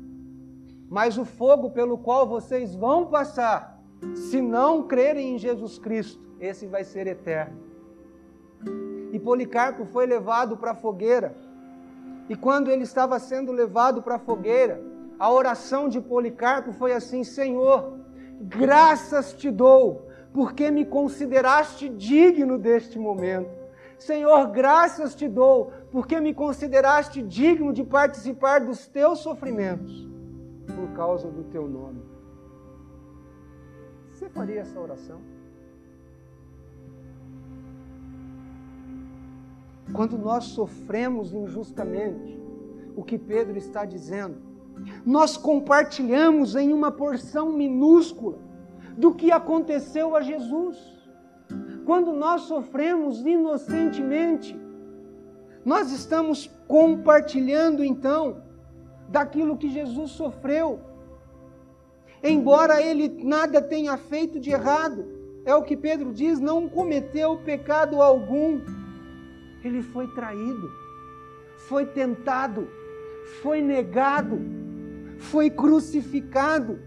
mas 0.89 1.19
o 1.19 1.25
fogo 1.25 1.71
pelo 1.71 1.99
qual 1.99 2.27
vocês 2.27 2.75
vão 2.75 3.07
passar, 3.07 3.81
se 4.15 4.41
não 4.41 4.83
crerem 4.83 5.35
em 5.35 5.39
Jesus 5.39 5.79
Cristo, 5.79 6.23
esse 6.41 6.67
vai 6.67 6.85
ser 6.85 7.07
eterno. 7.07 7.59
E 9.13 9.19
Policarpo 9.19 9.85
foi 9.87 10.07
levado 10.07 10.57
para 10.57 10.73
a 10.73 10.75
fogueira, 10.75 11.35
e 12.29 12.35
quando 12.35 12.71
ele 12.71 12.83
estava 12.83 13.19
sendo 13.19 13.53
levado 13.53 14.03
para 14.03 14.17
a 14.17 14.19
fogueira, 14.19 14.83
a 15.19 15.31
oração 15.31 15.89
de 15.89 16.01
Policarpo 16.01 16.73
foi 16.73 16.93
assim: 16.93 17.25
Senhor, 17.25 17.99
graças 18.41 19.33
te 19.33 19.51
dou, 19.51 20.09
porque 20.33 20.71
me 20.71 20.85
consideraste 20.85 21.89
digno 21.89 22.59
deste 22.59 22.99
momento. 22.99 23.49
Senhor, 23.99 24.49
graças 24.49 25.15
te 25.15 25.27
dou, 25.27 25.73
porque 25.91 26.21
me 26.21 26.35
consideraste 26.35 27.23
digno 27.23 27.73
de 27.73 27.83
participar 27.83 28.61
dos 28.61 28.87
teus 28.87 29.21
sofrimentos, 29.21 30.07
por 30.75 30.89
causa 30.95 31.29
do 31.29 31.45
teu 31.45 31.69
nome. 31.69 32.03
Você 34.11 34.29
faria 34.29 34.61
essa 34.61 34.81
oração? 34.81 35.21
Quando 39.93 40.19
nós 40.19 40.45
sofremos 40.45 41.33
injustamente, 41.33 42.41
o 42.97 43.05
que 43.05 43.19
Pedro 43.19 43.57
está 43.57 43.85
dizendo, 43.85 44.37
nós 45.05 45.37
compartilhamos 45.37 46.57
em 46.57 46.73
uma 46.73 46.91
porção 46.91 47.53
minúscula 47.53 48.39
do 48.97 49.15
que 49.15 49.31
aconteceu 49.31 50.17
a 50.17 50.23
Jesus 50.23 50.97
quando 51.87 52.13
nós 52.13 52.43
sofremos 52.43 53.25
inocentemente, 53.25 54.59
nós 55.65 55.93
estamos 55.93 56.51
compartilhando 56.67 57.85
então 57.85 58.43
daquilo 59.09 59.57
que 59.57 59.71
Jesus 59.71 60.13
sofreu. 60.13 60.81
Embora 62.23 62.83
ele 62.83 63.09
nada 63.25 63.61
tenha 63.61 63.97
feito 63.97 64.41
de 64.41 64.51
errado, 64.51 65.05
é 65.45 65.55
o 65.55 65.63
que 65.63 65.77
Pedro 65.77 66.13
diz, 66.13 66.41
não 66.41 66.69
cometeu 66.69 67.39
pecado 67.39 68.03
algum. 68.03 68.61
Ele 69.63 69.83
foi 69.83 70.07
traído, 70.09 70.71
foi 71.69 71.87
tentado, 71.87 72.69
foi 73.43 73.61
negado, 73.61 74.39
foi 75.19 75.51
crucificado 75.51 76.79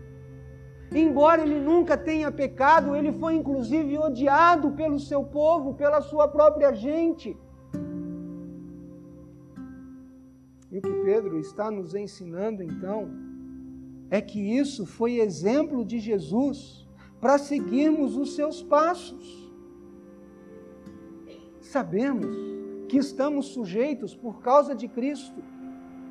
Embora 0.92 1.44
ele 1.44 1.60
nunca 1.60 1.96
tenha 1.96 2.32
pecado, 2.32 2.96
ele 2.96 3.12
foi 3.12 3.36
inclusive 3.36 3.98
odiado 3.98 4.72
pelo 4.72 5.00
seu 5.00 5.24
povo, 5.24 5.76
pela 5.76 6.02
sua 6.02 6.28
própria 6.28 6.74
gente. 6.74 7.38
E 10.72 10.78
o 10.78 10.82
que 10.82 10.94
Pedro 11.04 11.40
está 11.40 11.72
nos 11.72 11.96
ensinando 11.96 12.62
então 12.62 13.10
é 14.10 14.22
que 14.22 14.40
isso 14.40 14.86
foi 14.86 15.20
exemplo 15.20 15.84
de 15.84 16.00
Jesus 16.00 16.88
para 17.20 17.38
seguirmos 17.38 18.16
os 18.16 18.36
seus 18.36 18.62
passos. 18.64 19.52
Sabemos 21.60 22.36
que 22.88 22.98
estamos 22.98 23.48
sujeitos, 23.48 24.16
por 24.16 24.42
causa 24.42 24.74
de 24.74 24.88
Cristo, 24.88 25.44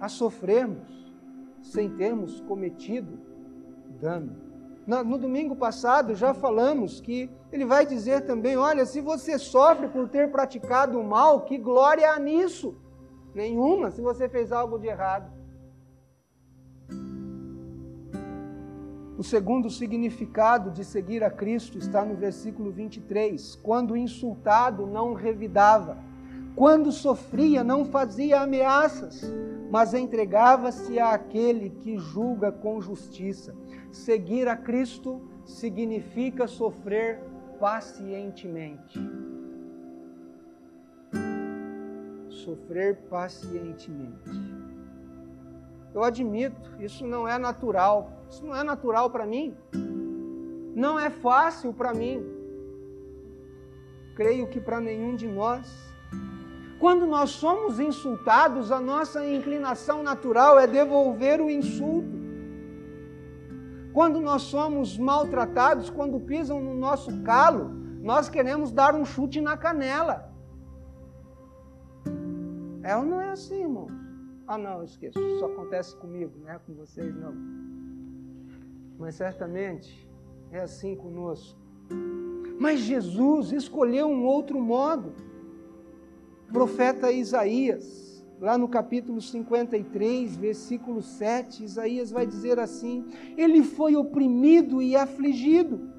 a 0.00 0.08
sofrermos 0.08 1.12
sem 1.60 1.90
termos 1.90 2.40
cometido 2.40 3.18
dano 4.00 4.48
no 4.88 5.18
domingo 5.18 5.54
passado 5.54 6.14
já 6.14 6.32
falamos 6.32 6.98
que 6.98 7.30
ele 7.52 7.66
vai 7.66 7.84
dizer 7.84 8.22
também: 8.22 8.56
olha, 8.56 8.86
se 8.86 9.02
você 9.02 9.38
sofre 9.38 9.88
por 9.88 10.08
ter 10.08 10.30
praticado 10.30 10.98
o 10.98 11.04
mal, 11.04 11.42
que 11.42 11.58
glória 11.58 12.10
há 12.10 12.18
nisso? 12.18 12.74
Nenhuma, 13.34 13.90
se 13.90 14.00
você 14.00 14.28
fez 14.28 14.52
algo 14.52 14.78
de 14.78 14.86
errado. 14.86 15.30
O 19.18 19.24
segundo 19.24 19.68
significado 19.68 20.70
de 20.70 20.84
seguir 20.84 21.24
a 21.24 21.30
Cristo 21.30 21.76
está 21.76 22.04
no 22.04 22.14
versículo 22.14 22.70
23. 22.70 23.56
Quando 23.56 23.96
insultado, 23.96 24.86
não 24.86 25.12
revidava. 25.12 25.98
Quando 26.54 26.92
sofria, 26.92 27.64
não 27.64 27.84
fazia 27.84 28.40
ameaças, 28.40 29.22
mas 29.70 29.92
entregava-se 29.92 31.00
àquele 31.00 31.70
que 31.70 31.98
julga 31.98 32.52
com 32.52 32.80
justiça. 32.80 33.54
Seguir 33.90 34.46
a 34.46 34.56
Cristo 34.56 35.20
significa 35.44 36.46
sofrer 36.46 37.20
pacientemente. 37.58 39.00
Sofrer 42.48 42.96
pacientemente. 43.10 44.30
Eu 45.94 46.02
admito, 46.02 46.70
isso 46.80 47.06
não 47.06 47.28
é 47.28 47.36
natural. 47.36 48.10
Isso 48.30 48.42
não 48.46 48.56
é 48.56 48.62
natural 48.62 49.10
para 49.10 49.26
mim. 49.26 49.54
Não 50.74 50.98
é 50.98 51.10
fácil 51.10 51.74
para 51.74 51.92
mim. 51.92 52.24
Creio 54.16 54.46
que 54.46 54.62
para 54.62 54.80
nenhum 54.80 55.14
de 55.14 55.28
nós. 55.28 55.70
Quando 56.80 57.04
nós 57.04 57.28
somos 57.32 57.78
insultados, 57.78 58.72
a 58.72 58.80
nossa 58.80 59.26
inclinação 59.26 60.02
natural 60.02 60.58
é 60.58 60.66
devolver 60.66 61.42
o 61.42 61.50
insulto. 61.50 62.16
Quando 63.92 64.20
nós 64.20 64.40
somos 64.40 64.96
maltratados, 64.96 65.90
quando 65.90 66.18
pisam 66.18 66.62
no 66.62 66.72
nosso 66.72 67.20
calo, 67.20 67.68
nós 68.00 68.30
queremos 68.30 68.72
dar 68.72 68.94
um 68.94 69.04
chute 69.04 69.38
na 69.38 69.54
canela. 69.54 70.27
É 72.88 72.96
ou 72.96 73.04
não 73.04 73.20
é 73.20 73.28
assim, 73.28 73.60
irmão? 73.60 73.86
Ah, 74.46 74.56
não, 74.56 74.82
esqueço. 74.82 75.20
Isso 75.20 75.44
acontece 75.44 75.94
comigo, 75.96 76.32
não 76.40 76.50
é 76.50 76.58
com 76.58 76.72
vocês, 76.72 77.14
não. 77.14 77.34
Mas 78.98 79.16
certamente 79.16 80.10
é 80.50 80.60
assim 80.60 80.96
conosco. 80.96 81.60
Mas 82.58 82.80
Jesus 82.80 83.52
escolheu 83.52 84.06
um 84.06 84.24
outro 84.24 84.58
modo. 84.58 85.12
O 86.48 86.52
profeta 86.54 87.12
Isaías, 87.12 88.24
lá 88.40 88.56
no 88.56 88.66
capítulo 88.66 89.20
53, 89.20 90.34
versículo 90.38 91.02
7, 91.02 91.62
Isaías 91.64 92.10
vai 92.10 92.26
dizer 92.26 92.58
assim: 92.58 93.04
Ele 93.36 93.62
foi 93.62 93.96
oprimido 93.96 94.80
e 94.80 94.96
afligido, 94.96 95.90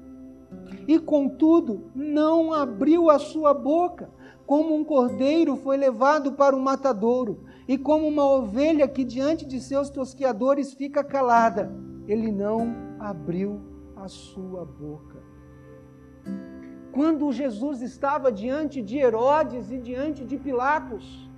e 0.88 0.98
contudo 0.98 1.92
não 1.94 2.52
abriu 2.52 3.08
a 3.08 3.20
sua 3.20 3.54
boca, 3.54 4.10
como 4.50 4.74
um 4.74 4.82
cordeiro 4.82 5.54
foi 5.54 5.76
levado 5.76 6.32
para 6.32 6.56
o 6.56 6.60
matadouro 6.60 7.44
e 7.68 7.78
como 7.78 8.08
uma 8.08 8.24
ovelha 8.24 8.88
que 8.88 9.04
diante 9.04 9.46
de 9.46 9.60
seus 9.60 9.90
tosqueadores 9.90 10.74
fica 10.74 11.04
calada, 11.04 11.72
ele 12.08 12.32
não 12.32 12.74
abriu 12.98 13.60
a 13.94 14.08
sua 14.08 14.64
boca. 14.64 15.22
Quando 16.90 17.30
Jesus 17.30 17.80
estava 17.80 18.32
diante 18.32 18.82
de 18.82 18.98
Herodes 18.98 19.70
e 19.70 19.78
diante 19.78 20.24
de 20.24 20.36
Pilatos, 20.36 21.30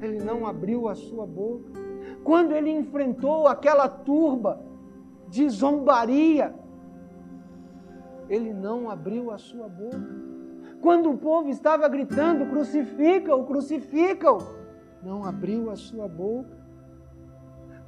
ele 0.00 0.22
não 0.22 0.46
abriu 0.46 0.86
a 0.86 0.94
sua 0.94 1.26
boca. 1.26 1.72
Quando 2.22 2.52
ele 2.52 2.70
enfrentou 2.70 3.48
aquela 3.48 3.88
turba 3.88 4.64
de 5.28 5.48
zombaria, 5.48 6.54
ele 8.28 8.52
não 8.52 8.88
abriu 8.88 9.32
a 9.32 9.38
sua 9.38 9.68
boca. 9.68 10.31
Quando 10.82 11.10
o 11.10 11.16
povo 11.16 11.48
estava 11.48 11.88
gritando: 11.88 12.44
crucifica-o, 12.46 13.44
crucifica-o, 13.44 14.38
não 15.00 15.24
abriu 15.24 15.70
a 15.70 15.76
sua 15.76 16.08
boca. 16.08 16.60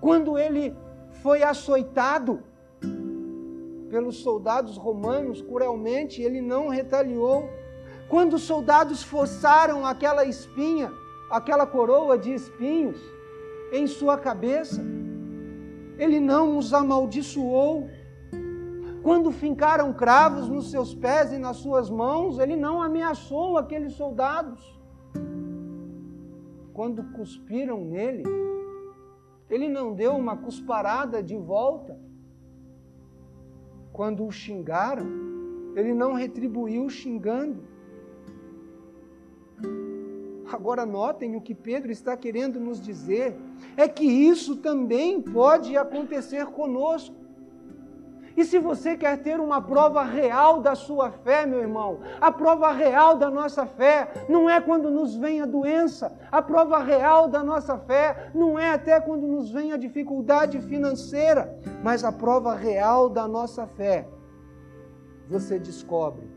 Quando 0.00 0.38
ele 0.38 0.74
foi 1.22 1.42
açoitado 1.42 2.40
pelos 3.90 4.18
soldados 4.18 4.76
romanos 4.76 5.42
cruelmente, 5.42 6.22
ele 6.22 6.40
não 6.40 6.68
retaliou. 6.68 7.48
Quando 8.09 8.35
os 8.35 8.42
soldados 8.42 9.02
forçaram 9.02 9.85
aquela 9.85 10.24
espinha, 10.24 10.92
aquela 11.30 11.66
coroa 11.66 12.16
de 12.16 12.33
espinhos 12.33 13.00
em 13.72 13.88
sua 13.88 14.16
cabeça, 14.16 14.80
ele 15.98 16.20
não 16.20 16.59
os 16.59 16.72
amaldiçoou. 16.72 17.88
Quando 19.05 19.31
fincaram 19.31 19.93
cravos 19.93 20.49
nos 20.49 20.71
seus 20.71 20.95
pés 20.95 21.31
e 21.31 21.37
nas 21.37 21.59
suas 21.59 21.90
mãos, 21.90 22.38
ele 22.38 22.57
não 22.57 22.81
ameaçou 22.81 23.59
aqueles 23.59 23.93
soldados. 23.93 24.59
Quando 26.73 27.05
cuspiram 27.12 27.85
nele, 27.85 28.23
ele 29.51 29.69
não 29.69 29.93
deu 29.93 30.12
uma 30.17 30.38
cusparada 30.38 31.23
de 31.23 31.37
volta. 31.37 32.01
Quando 33.93 34.25
o 34.25 34.33
xingaram, 34.33 35.07
ele 35.77 35.93
não 35.93 36.14
retribuiu 36.14 36.88
xingando. 36.88 37.62
Agora 40.51 40.87
notem 40.87 41.37
o 41.37 41.43
que 41.43 41.55
Pedro 41.55 41.93
está 41.93 42.17
querendo 42.17 42.59
nos 42.59 42.81
dizer: 42.81 43.37
é 43.77 43.87
que 43.87 44.07
isso 44.07 44.57
também 44.57 45.21
pode 45.21 45.77
acontecer 45.77 46.47
conosco. 46.47 47.23
E 48.37 48.44
se 48.44 48.59
você 48.59 48.97
quer 48.97 49.23
ter 49.23 49.38
uma 49.38 49.62
prova 49.62 50.03
real 50.03 50.61
da 50.61 50.75
sua 50.75 51.11
fé, 51.11 51.47
meu 51.47 51.61
irmão, 51.61 52.01
a 52.20 52.33
prova 52.33 52.73
real 52.73 53.16
da 53.16 53.31
nossa 53.31 53.64
fé 53.64 54.27
não 54.29 54.51
é 54.51 54.61
quando 54.61 54.90
nos 54.90 55.14
vem 55.14 55.40
a 55.40 55.47
doença, 55.47 56.18
a 56.33 56.42
prova 56.42 56.79
real 56.79 57.29
da 57.29 57.44
nossa 57.44 57.79
fé 57.79 58.31
não 58.35 58.59
é 58.59 58.70
até 58.70 59.01
quando 59.01 59.27
nos 59.27 59.51
vem 59.51 59.73
a 59.73 59.77
dificuldade 59.77 60.61
financeira, 60.62 61.57
mas 61.83 62.03
a 62.03 62.11
prova 62.11 62.55
real 62.55 63.09
da 63.09 63.29
nossa 63.29 63.66
fé 63.66 64.09
você 65.29 65.59
descobre 65.59 66.29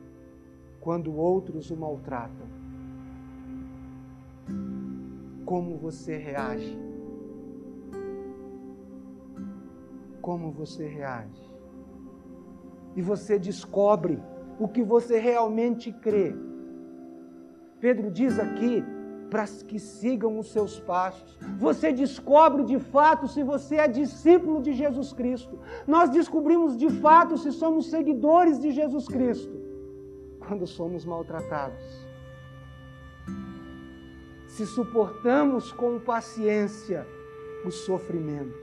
quando 0.79 1.15
outros 1.15 1.71
o 1.71 1.75
maltratam. 1.75 2.47
Como 5.45 5.77
você 5.77 6.17
reage? 6.17 6.77
Como 10.21 10.51
você 10.51 10.87
reage? 10.87 11.46
E 12.97 13.01
você 13.01 13.37
descobre 13.37 14.19
o 14.59 14.67
que 14.67 14.83
você 14.83 15.19
realmente 15.19 15.91
crê. 15.91 16.35
Pedro 17.79 18.09
diz 18.09 18.39
aqui 18.39 18.83
para 19.29 19.45
que 19.45 19.77
sigam 19.77 20.39
os 20.39 20.51
seus 20.51 20.79
passos. 20.79 21.37
Você 21.59 21.93
descobre 21.93 22.63
de 22.63 22.79
fato 22.79 23.27
se 23.27 23.43
você 23.43 23.75
é 23.75 23.87
discípulo 23.87 24.63
de 24.63 24.73
Jesus 24.73 25.13
Cristo. 25.13 25.59
Nós 25.85 26.09
descobrimos 26.09 26.75
de 26.75 26.89
fato 26.89 27.37
se 27.37 27.51
somos 27.51 27.91
seguidores 27.91 28.59
de 28.59 28.71
Jesus 28.71 29.07
Cristo 29.07 29.55
quando 30.39 30.65
somos 30.65 31.05
maltratados. 31.05 32.07
Se 34.47 34.65
suportamos 34.65 35.71
com 35.71 35.99
paciência 35.99 37.05
o 37.63 37.69
sofrimento. 37.69 38.57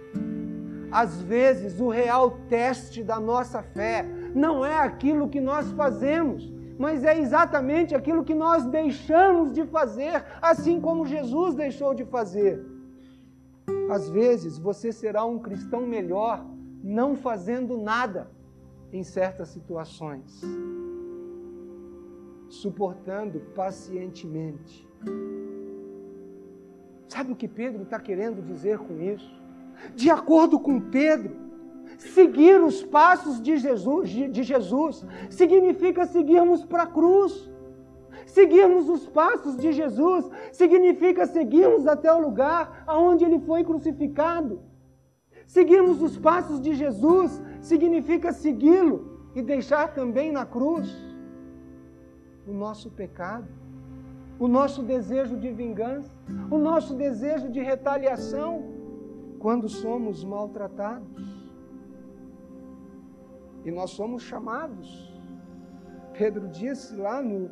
Às 0.90 1.20
vezes, 1.22 1.80
o 1.80 1.88
real 1.88 2.38
teste 2.48 3.02
da 3.02 3.18
nossa 3.18 3.62
fé 3.62 4.06
não 4.34 4.64
é 4.64 4.76
aquilo 4.78 5.28
que 5.28 5.40
nós 5.40 5.70
fazemos, 5.72 6.52
mas 6.78 7.04
é 7.04 7.18
exatamente 7.18 7.94
aquilo 7.94 8.24
que 8.24 8.34
nós 8.34 8.66
deixamos 8.66 9.52
de 9.52 9.64
fazer, 9.64 10.24
assim 10.42 10.80
como 10.80 11.06
Jesus 11.06 11.54
deixou 11.54 11.94
de 11.94 12.04
fazer. 12.04 12.64
Às 13.90 14.08
vezes 14.10 14.58
você 14.58 14.90
será 14.90 15.24
um 15.24 15.38
cristão 15.38 15.86
melhor 15.86 16.44
não 16.82 17.14
fazendo 17.14 17.78
nada 17.78 18.30
em 18.92 19.02
certas 19.02 19.48
situações, 19.48 20.42
suportando 22.48 23.40
pacientemente. 23.54 24.86
Sabe 27.08 27.32
o 27.32 27.36
que 27.36 27.46
Pedro 27.46 27.84
está 27.84 28.00
querendo 28.00 28.42
dizer 28.42 28.78
com 28.78 29.00
isso? 29.00 29.42
De 29.94 30.10
acordo 30.10 30.58
com 30.58 30.80
Pedro, 30.80 31.36
Seguir 31.98 32.60
os 32.60 32.82
passos 32.82 33.40
de 33.40 33.56
Jesus, 33.56 34.08
de 34.08 34.42
Jesus 34.42 35.04
significa 35.30 36.06
seguirmos 36.06 36.64
para 36.64 36.84
a 36.84 36.86
cruz. 36.86 37.50
Seguirmos 38.26 38.88
os 38.88 39.06
passos 39.08 39.56
de 39.56 39.72
Jesus 39.72 40.28
significa 40.52 41.26
seguirmos 41.26 41.86
até 41.86 42.12
o 42.12 42.20
lugar 42.20 42.82
aonde 42.86 43.24
ele 43.24 43.38
foi 43.40 43.62
crucificado. 43.62 44.60
Seguirmos 45.46 46.00
os 46.02 46.18
passos 46.18 46.60
de 46.60 46.74
Jesus 46.74 47.40
significa 47.60 48.32
segui-lo 48.32 49.30
e 49.34 49.42
deixar 49.42 49.92
também 49.94 50.32
na 50.32 50.46
cruz 50.46 50.94
o 52.46 52.52
nosso 52.52 52.90
pecado, 52.90 53.48
o 54.38 54.48
nosso 54.48 54.82
desejo 54.82 55.36
de 55.36 55.50
vingança, 55.50 56.10
o 56.50 56.58
nosso 56.58 56.94
desejo 56.94 57.50
de 57.50 57.60
retaliação 57.60 58.62
quando 59.38 59.68
somos 59.68 60.24
maltratados. 60.24 61.33
E 63.64 63.70
nós 63.70 63.90
somos 63.90 64.22
chamados. 64.22 65.12
Pedro 66.12 66.48
disse 66.48 66.94
lá 66.94 67.20
no 67.22 67.50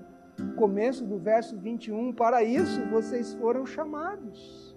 começo 0.57 1.05
do 1.05 1.19
verso 1.19 1.59
21, 1.59 2.13
para 2.13 2.43
isso 2.43 2.85
vocês 2.91 3.35
foram 3.35 3.67
chamados. 3.67 4.77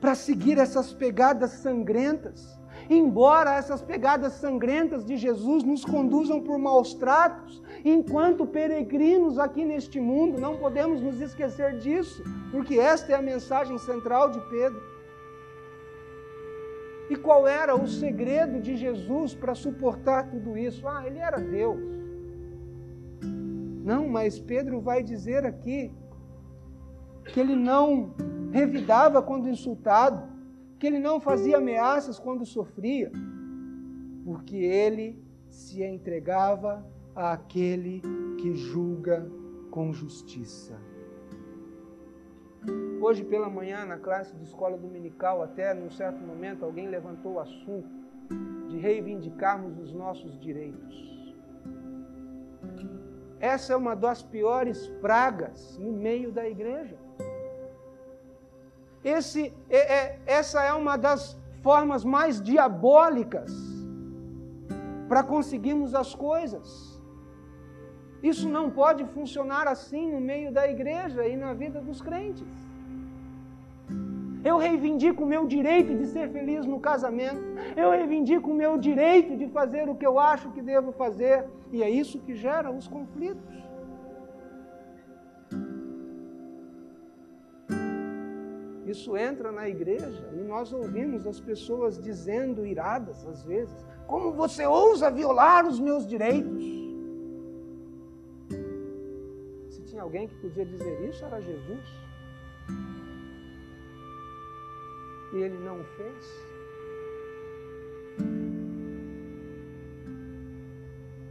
Para 0.00 0.14
seguir 0.14 0.58
essas 0.58 0.92
pegadas 0.92 1.50
sangrentas. 1.52 2.60
Embora 2.90 3.54
essas 3.54 3.80
pegadas 3.80 4.34
sangrentas 4.34 5.04
de 5.04 5.16
Jesus 5.16 5.62
nos 5.62 5.84
conduzam 5.84 6.40
por 6.40 6.58
maus 6.58 6.94
tratos, 6.94 7.62
enquanto 7.84 8.44
peregrinos 8.44 9.38
aqui 9.38 9.64
neste 9.64 10.00
mundo, 10.00 10.40
não 10.40 10.56
podemos 10.56 11.00
nos 11.00 11.20
esquecer 11.20 11.78
disso, 11.78 12.22
porque 12.50 12.78
esta 12.78 13.12
é 13.12 13.14
a 13.14 13.22
mensagem 13.22 13.78
central 13.78 14.30
de 14.30 14.40
Pedro. 14.50 14.91
E 17.12 17.16
qual 17.16 17.46
era 17.46 17.76
o 17.76 17.86
segredo 17.86 18.58
de 18.58 18.74
Jesus 18.74 19.34
para 19.34 19.54
suportar 19.54 20.30
tudo 20.30 20.56
isso? 20.56 20.88
Ah, 20.88 21.06
ele 21.06 21.18
era 21.18 21.38
Deus. 21.38 21.78
Não, 23.84 24.08
mas 24.08 24.40
Pedro 24.40 24.80
vai 24.80 25.02
dizer 25.02 25.44
aqui 25.44 25.92
que 27.26 27.38
ele 27.38 27.54
não 27.54 28.14
revidava 28.50 29.20
quando 29.20 29.46
insultado, 29.46 30.26
que 30.78 30.86
ele 30.86 30.98
não 30.98 31.20
fazia 31.20 31.58
ameaças 31.58 32.18
quando 32.18 32.46
sofria, 32.46 33.12
porque 34.24 34.56
ele 34.56 35.22
se 35.50 35.82
entregava 35.82 36.82
àquele 37.14 38.00
que 38.38 38.56
julga 38.56 39.30
com 39.70 39.92
justiça. 39.92 40.80
Hoje 43.00 43.24
pela 43.24 43.50
manhã, 43.50 43.84
na 43.84 43.98
classe 43.98 44.34
de 44.36 44.44
escola 44.44 44.78
dominical, 44.78 45.42
até 45.42 45.74
num 45.74 45.90
certo 45.90 46.20
momento, 46.20 46.64
alguém 46.64 46.88
levantou 46.88 47.32
o 47.32 47.40
assunto 47.40 47.88
de 48.68 48.78
reivindicarmos 48.78 49.78
os 49.78 49.92
nossos 49.92 50.38
direitos. 50.38 51.12
Essa 53.40 53.72
é 53.72 53.76
uma 53.76 53.96
das 53.96 54.22
piores 54.22 54.86
pragas 55.00 55.76
no 55.78 55.92
meio 55.92 56.30
da 56.30 56.48
igreja. 56.48 56.96
Esse, 59.04 59.52
é, 59.68 59.78
é, 59.78 60.20
essa 60.26 60.62
é 60.62 60.72
uma 60.72 60.96
das 60.96 61.36
formas 61.60 62.04
mais 62.04 62.40
diabólicas 62.40 63.52
para 65.08 65.24
conseguirmos 65.24 65.94
as 65.94 66.14
coisas. 66.14 66.91
Isso 68.22 68.48
não 68.48 68.70
pode 68.70 69.04
funcionar 69.06 69.66
assim 69.66 70.12
no 70.12 70.20
meio 70.20 70.52
da 70.52 70.68
igreja 70.68 71.26
e 71.26 71.36
na 71.36 71.52
vida 71.52 71.80
dos 71.80 72.00
crentes. 72.00 72.46
Eu 74.44 74.58
reivindico 74.58 75.22
o 75.22 75.26
meu 75.26 75.46
direito 75.46 75.94
de 75.94 76.06
ser 76.06 76.28
feliz 76.30 76.66
no 76.66 76.80
casamento. 76.80 77.42
Eu 77.76 77.90
reivindico 77.90 78.50
o 78.50 78.54
meu 78.54 78.76
direito 78.76 79.36
de 79.36 79.46
fazer 79.48 79.88
o 79.88 79.94
que 79.94 80.06
eu 80.06 80.18
acho 80.18 80.50
que 80.50 80.60
devo 80.60 80.92
fazer. 80.92 81.44
E 81.72 81.82
é 81.82 81.88
isso 81.88 82.18
que 82.20 82.34
gera 82.34 82.70
os 82.70 82.88
conflitos. 82.88 83.62
Isso 88.84 89.16
entra 89.16 89.50
na 89.52 89.68
igreja 89.68 90.28
e 90.34 90.42
nós 90.42 90.72
ouvimos 90.72 91.26
as 91.26 91.40
pessoas 91.40 91.98
dizendo, 91.98 92.66
iradas 92.66 93.24
às 93.26 93.44
vezes: 93.44 93.86
Como 94.06 94.32
você 94.32 94.66
ousa 94.66 95.10
violar 95.10 95.66
os 95.66 95.78
meus 95.78 96.06
direitos? 96.06 96.81
Alguém 100.02 100.26
que 100.28 100.34
podia 100.36 100.64
dizer 100.64 101.08
isso 101.08 101.24
era 101.24 101.40
Jesus. 101.40 101.86
E 105.32 105.36
ele 105.36 105.58
não 105.64 105.80
o 105.80 105.84
fez. 105.84 106.52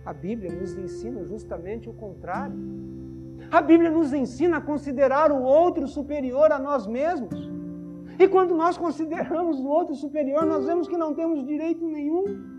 A 0.03 0.13
Bíblia 0.13 0.51
nos 0.51 0.75
ensina 0.75 1.23
justamente 1.25 1.87
o 1.89 1.93
contrário. 1.93 2.57
A 3.51 3.61
Bíblia 3.61 3.91
nos 3.91 4.11
ensina 4.13 4.57
a 4.57 4.61
considerar 4.61 5.31
o 5.31 5.41
outro 5.41 5.87
superior 5.87 6.51
a 6.51 6.57
nós 6.57 6.87
mesmos. 6.87 7.51
E 8.17 8.27
quando 8.27 8.55
nós 8.55 8.77
consideramos 8.77 9.59
o 9.59 9.67
outro 9.67 9.95
superior, 9.95 10.45
nós 10.45 10.65
vemos 10.65 10.87
que 10.87 10.97
não 10.97 11.13
temos 11.13 11.45
direito 11.45 11.85
nenhum. 11.85 12.50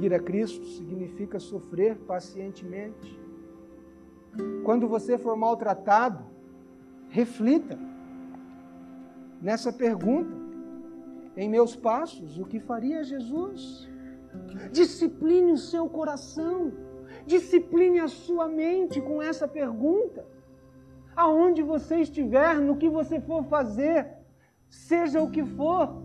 Seguir 0.00 0.14
a 0.14 0.18
Cristo 0.18 0.64
significa 0.64 1.38
sofrer 1.38 1.94
pacientemente. 2.06 3.20
Quando 4.64 4.88
você 4.88 5.18
for 5.18 5.36
maltratado, 5.36 6.24
reflita 7.10 7.78
nessa 9.42 9.70
pergunta. 9.70 10.34
Em 11.36 11.50
meus 11.50 11.76
passos, 11.76 12.38
o 12.38 12.46
que 12.46 12.58
faria 12.58 13.04
Jesus? 13.04 13.90
Discipline 14.72 15.52
o 15.52 15.58
seu 15.58 15.86
coração, 15.86 16.72
discipline 17.26 18.00
a 18.00 18.08
sua 18.08 18.48
mente 18.48 19.02
com 19.02 19.20
essa 19.20 19.46
pergunta. 19.46 20.24
Aonde 21.14 21.62
você 21.62 21.96
estiver, 21.96 22.58
no 22.58 22.78
que 22.78 22.88
você 22.88 23.20
for 23.20 23.44
fazer, 23.44 24.08
seja 24.66 25.20
o 25.20 25.30
que 25.30 25.44
for, 25.44 26.02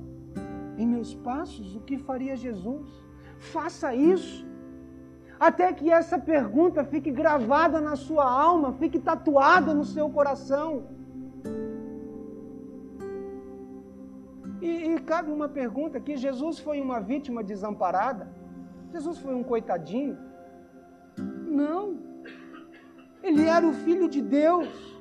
em 0.78 0.86
meus 0.86 1.16
passos, 1.16 1.78
o 1.78 1.80
que 1.80 1.98
faria 1.98 2.36
Jesus? 2.36 3.05
Faça 3.40 3.94
isso. 3.96 4.46
Até 5.40 5.72
que 5.74 5.92
essa 5.92 6.18
pergunta 6.18 6.84
fique 6.84 7.12
gravada 7.12 7.82
na 7.82 7.96
sua 7.96 8.30
alma, 8.30 8.74
fique 8.74 9.00
tatuada 9.00 9.74
no 9.74 9.84
seu 9.84 10.10
coração. 10.10 10.86
E, 14.62 14.94
e 14.94 15.00
cabe 15.00 15.32
uma 15.32 15.50
pergunta 15.50 15.98
aqui: 15.98 16.16
Jesus 16.16 16.60
foi 16.60 16.80
uma 16.82 17.00
vítima 17.00 17.44
desamparada? 17.44 18.28
Jesus 18.94 19.18
foi 19.18 19.36
um 19.36 19.44
coitadinho? 19.44 20.18
Não. 21.18 21.98
Ele 23.22 23.46
era 23.46 23.68
o 23.68 23.74
filho 23.74 24.08
de 24.08 24.22
Deus. 24.22 24.96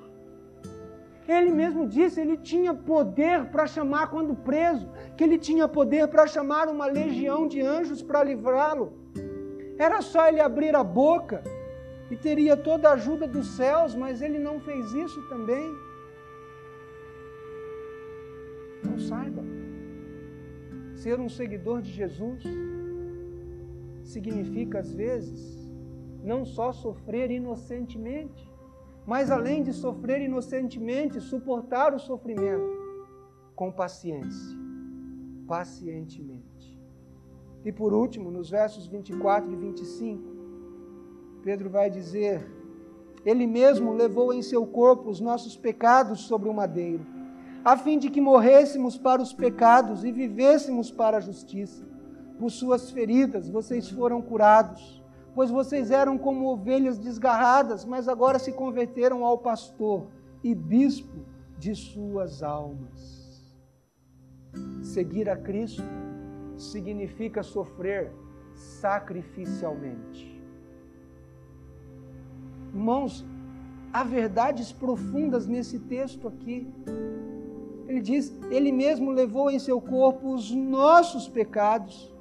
Ele 1.27 1.51
mesmo 1.51 1.87
disse, 1.87 2.20
ele 2.20 2.37
tinha 2.37 2.75
poder 2.75 3.47
para 3.47 3.66
chamar 3.66 4.09
quando 4.09 4.35
preso, 4.35 4.87
que 5.16 5.24
ele 5.24 5.38
tinha 5.38 5.68
poder 5.68 6.09
para 6.09 6.27
chamar 6.27 6.68
uma 6.68 6.87
legião 6.87 7.46
de 7.46 7.61
anjos 7.61 8.03
para 8.03 8.24
livrá-lo. 8.24 8.92
Era 9.79 10.00
só 10.03 10.29
ele 10.29 10.40
abrir 10.40 10.74
a 10.74 10.85
boca 10.85 11.42
e 12.11 12.16
teria 12.16 12.57
toda 12.57 12.88
a 12.88 12.92
ajuda 12.92 13.27
dos 13.27 13.57
céus, 13.57 13.94
mas 13.94 14.22
ele 14.22 14.38
não 14.38 14.61
fez 14.61 14.92
isso 14.92 15.20
também. 15.29 15.72
Não 18.85 18.98
saiba. 18.98 19.42
Ser 20.94 21.18
um 21.18 21.29
seguidor 21.29 21.83
de 21.83 21.92
Jesus 21.92 22.42
significa, 24.03 24.81
às 24.81 24.92
vezes, 24.92 25.64
não 26.22 26.44
só 26.44 26.72
sofrer 26.72 27.31
inocentemente, 27.31 28.50
mas 29.07 29.31
além 29.31 29.62
de 29.62 29.72
sofrer 29.72 30.20
inocentemente, 30.20 31.20
suportar 31.20 31.92
o 31.94 31.98
sofrimento 31.98 32.83
com 33.55 33.70
paciência, 33.70 34.57
pacientemente. 35.47 36.79
E 37.65 37.73
por 37.73 37.93
último, 37.93 38.31
nos 38.31 38.51
versos 38.51 38.87
24 38.87 39.51
e 39.53 39.57
25, 39.57 40.23
Pedro 41.43 41.71
vai 41.71 41.91
dizer: 41.91 42.47
Ele 43.25 43.47
mesmo 43.47 43.93
levou 43.93 44.33
em 44.33 44.43
seu 44.43 44.67
corpo 44.67 45.09
os 45.09 45.21
nossos 45.21 45.57
pecados 45.57 46.21
sobre 46.21 46.49
o 46.49 46.55
madeiro, 46.55 47.07
a 47.65 47.77
fim 47.77 47.99
de 47.99 48.11
que 48.11 48.21
morrêssemos 48.21 48.99
para 48.99 49.23
os 49.23 49.33
pecados 49.33 50.05
e 50.05 50.13
vivêssemos 50.13 50.91
para 50.91 51.17
a 51.17 51.21
justiça. 51.21 51.87
Por 52.39 52.51
suas 52.51 52.91
feridas 52.91 53.49
vocês 53.49 53.89
foram 53.89 54.21
curados 54.21 55.05
pois 55.35 55.51
vocês 55.51 55.91
eram 55.91 56.17
como 56.17 56.47
ovelhas 56.47 56.97
desgarradas, 56.97 57.85
mas 57.85 58.09
agora 58.09 58.39
se 58.39 58.53
converteram 58.53 59.25
ao 59.25 59.37
pastor 59.37 60.07
e 60.43 60.55
bispo 60.55 61.27
de 61.59 61.75
suas 61.75 62.43
almas. 62.43 63.24
Seguir 64.83 65.29
a 65.29 65.37
Cristo 65.37 65.83
significa 66.57 67.43
sofrer 67.43 68.12
sacrificialmente. 68.55 70.43
Irmãos, 72.73 73.25
há 73.93 74.03
verdades 74.05 74.73
profundas 74.73 75.47
nesse 75.47 75.79
texto 75.79 76.29
aqui. 76.29 76.67
Ele 77.87 78.01
diz: 78.01 78.33
Ele 78.51 78.73
mesmo 78.73 79.11
levou 79.11 79.51
em 79.51 79.59
seu 79.59 79.81
corpo 79.81 80.35
os 80.35 80.51
nossos 80.51 81.29
pecados 81.29 82.12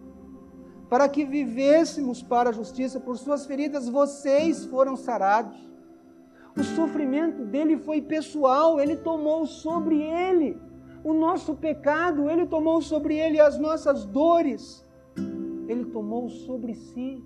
para 0.90 1.10
que 1.10 1.26
vivêssemos 1.26 2.22
para 2.22 2.50
a 2.50 2.54
justiça. 2.54 3.00
Por 3.00 3.18
suas 3.18 3.46
feridas 3.46 3.90
vocês 3.90 4.66
foram 4.66 4.96
sarados. 4.96 5.58
O 6.56 6.64
sofrimento 6.64 7.44
dele 7.46 7.78
foi 7.78 8.00
pessoal, 8.00 8.80
ele 8.80 8.96
tomou 8.96 9.48
sobre 9.48 10.00
ele 10.02 10.56
o 11.04 11.14
nosso 11.14 11.54
pecado, 11.56 12.30
ele 12.30 12.46
tomou 12.46 12.82
sobre 12.82 13.18
ele 13.18 13.40
as 13.40 13.60
nossas 13.60 14.06
dores, 14.06 14.86
ele 15.68 15.86
tomou 15.86 16.30
sobre 16.30 16.74
si. 16.74 17.22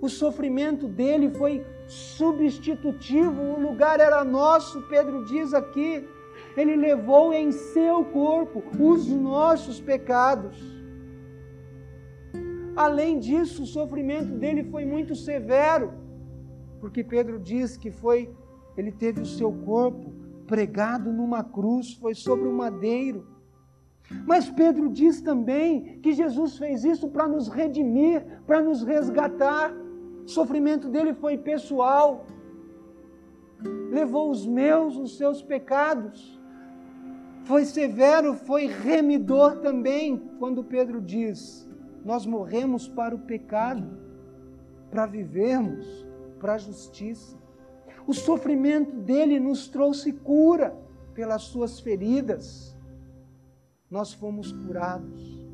O 0.00 0.08
sofrimento 0.08 0.86
dele 0.86 1.30
foi 1.30 1.66
substitutivo, 1.86 3.42
o 3.42 3.60
lugar 3.60 3.98
era 4.00 4.24
nosso, 4.24 4.80
Pedro 4.82 5.24
diz 5.24 5.52
aqui. 5.52 6.08
Ele 6.56 6.74
levou 6.74 7.32
em 7.32 7.52
seu 7.52 8.04
corpo 8.04 8.62
os 8.78 9.06
nossos 9.08 9.80
pecados. 9.80 10.56
Além 12.74 13.18
disso, 13.18 13.64
o 13.64 13.66
sofrimento 13.66 14.32
dele 14.32 14.64
foi 14.64 14.84
muito 14.84 15.14
severo, 15.14 15.92
porque 16.80 17.04
Pedro 17.04 17.38
diz 17.38 17.76
que 17.76 17.90
foi, 17.90 18.30
ele 18.76 18.90
teve 18.90 19.20
o 19.20 19.26
seu 19.26 19.52
corpo 19.52 20.19
pregado 20.50 21.12
numa 21.12 21.44
cruz, 21.44 21.94
foi 21.94 22.12
sobre 22.12 22.48
o 22.48 22.52
madeiro. 22.52 23.24
Mas 24.26 24.50
Pedro 24.50 24.88
diz 24.88 25.22
também 25.22 26.00
que 26.00 26.12
Jesus 26.12 26.58
fez 26.58 26.84
isso 26.84 27.06
para 27.08 27.28
nos 27.28 27.46
redimir, 27.46 28.26
para 28.48 28.60
nos 28.60 28.82
resgatar. 28.82 29.72
O 30.24 30.28
sofrimento 30.28 30.88
dele 30.88 31.14
foi 31.14 31.38
pessoal, 31.38 32.26
levou 33.88 34.28
os 34.28 34.44
meus, 34.44 34.96
os 34.96 35.16
seus 35.16 35.40
pecados. 35.40 36.38
Foi 37.44 37.64
severo, 37.64 38.34
foi 38.34 38.66
remidor 38.66 39.60
também, 39.60 40.18
quando 40.40 40.64
Pedro 40.64 41.00
diz: 41.00 41.68
Nós 42.04 42.26
morremos 42.26 42.88
para 42.88 43.14
o 43.14 43.20
pecado, 43.20 43.88
para 44.90 45.06
vivermos 45.06 45.86
para 46.40 46.54
a 46.54 46.58
justiça. 46.58 47.39
O 48.10 48.12
sofrimento 48.12 48.96
dele 48.96 49.38
nos 49.38 49.68
trouxe 49.68 50.12
cura 50.12 50.76
pelas 51.14 51.42
suas 51.42 51.78
feridas. 51.78 52.76
Nós 53.88 54.12
fomos 54.12 54.50
curados. 54.50 55.46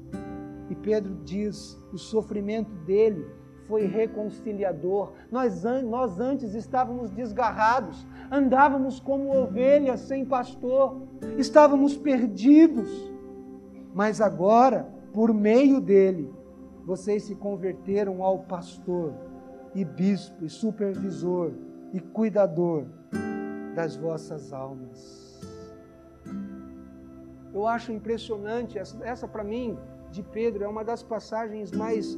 E 0.71 0.75
Pedro 0.75 1.17
diz: 1.23 1.79
o 1.93 1.99
sofrimento 1.99 2.73
dele 2.87 3.27
foi 3.67 3.85
reconciliador. 3.85 5.13
Nós, 5.31 5.65
nós 5.85 6.19
antes 6.19 6.55
estávamos 6.55 7.11
desgarrados, 7.11 8.07
andávamos 8.31 9.01
como 9.01 9.37
ovelhas 9.37 10.01
sem 10.01 10.25
pastor, 10.25 11.03
estávamos 11.37 11.95
perdidos. 11.95 12.89
Mas 13.93 14.19
agora, 14.19 14.89
por 15.13 15.35
meio 15.35 15.79
dele, 15.79 16.33
vocês 16.87 17.25
se 17.25 17.35
converteram 17.35 18.23
ao 18.23 18.45
pastor 18.45 19.13
e 19.75 19.85
bispo 19.85 20.43
e 20.43 20.49
supervisor 20.49 21.53
e 21.97 22.01
cuidador 22.01 22.85
das 23.75 23.97
vossas 23.97 24.53
almas. 24.53 25.41
Eu 27.55 27.67
acho 27.67 27.91
impressionante, 27.91 28.79
essa, 28.79 29.03
essa 29.03 29.27
para 29.27 29.43
mim, 29.43 29.79
de 30.11 30.23
Pedro, 30.23 30.63
é 30.63 30.69
uma 30.69 30.85
das 30.85 31.03
passagens 31.03 31.73
mais 31.73 32.15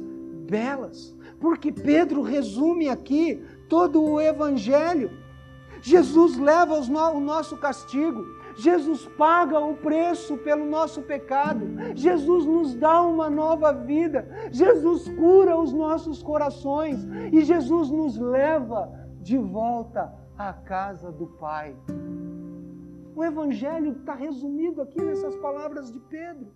belas, 0.49 1.15
porque 1.39 1.71
Pedro 1.71 2.21
resume 2.21 2.89
aqui 2.89 3.41
todo 3.69 4.03
o 4.03 4.19
Evangelho. 4.19 5.09
Jesus 5.81 6.37
leva 6.37 6.73
o 6.75 7.19
nosso 7.21 7.55
castigo, 7.55 8.25
Jesus 8.57 9.07
paga 9.17 9.61
o 9.61 9.77
preço 9.77 10.35
pelo 10.39 10.65
nosso 10.65 11.01
pecado, 11.03 11.65
Jesus 11.95 12.45
nos 12.45 12.75
dá 12.75 13.01
uma 13.01 13.29
nova 13.29 13.71
vida, 13.71 14.27
Jesus 14.51 15.07
cura 15.07 15.57
os 15.57 15.71
nossos 15.71 16.21
corações 16.21 17.07
e 17.31 17.41
Jesus 17.45 17.89
nos 17.89 18.17
leva 18.17 18.99
de 19.21 19.37
volta 19.37 20.13
à 20.37 20.53
casa 20.53 21.11
do 21.11 21.27
Pai. 21.27 21.75
O 23.15 23.23
Evangelho 23.23 23.91
está 23.91 24.13
resumido 24.13 24.81
aqui 24.81 25.01
nessas 25.01 25.35
palavras 25.35 25.91
de 25.91 25.99
Pedro. 25.99 26.47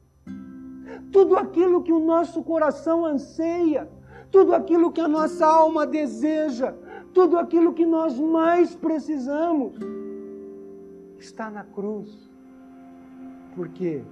Tudo 1.11 1.35
aquilo 1.35 1.83
que 1.83 1.91
o 1.91 1.99
nosso 1.99 2.41
coração 2.43 3.05
anseia, 3.05 3.89
tudo 4.31 4.55
aquilo 4.55 4.91
que 4.91 5.01
a 5.01 5.07
nossa 5.07 5.45
alma 5.45 5.85
deseja, 5.85 6.73
tudo 7.13 7.37
aquilo 7.37 7.73
que 7.73 7.85
nós 7.85 8.19
mais 8.19 8.75
precisamos, 8.75 9.73
está 11.19 11.49
na 11.49 11.63
cruz. 11.63 12.29
Porque 13.55 14.03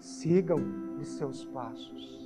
sigam 0.00 0.58
os 1.00 1.08
seus 1.08 1.44
passos. 1.44 2.25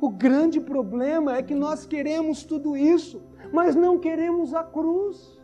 O 0.00 0.10
grande 0.10 0.60
problema 0.60 1.36
é 1.36 1.42
que 1.42 1.54
nós 1.54 1.86
queremos 1.86 2.44
tudo 2.44 2.76
isso, 2.76 3.22
mas 3.52 3.74
não 3.74 3.98
queremos 3.98 4.52
a 4.54 4.62
cruz. 4.62 5.38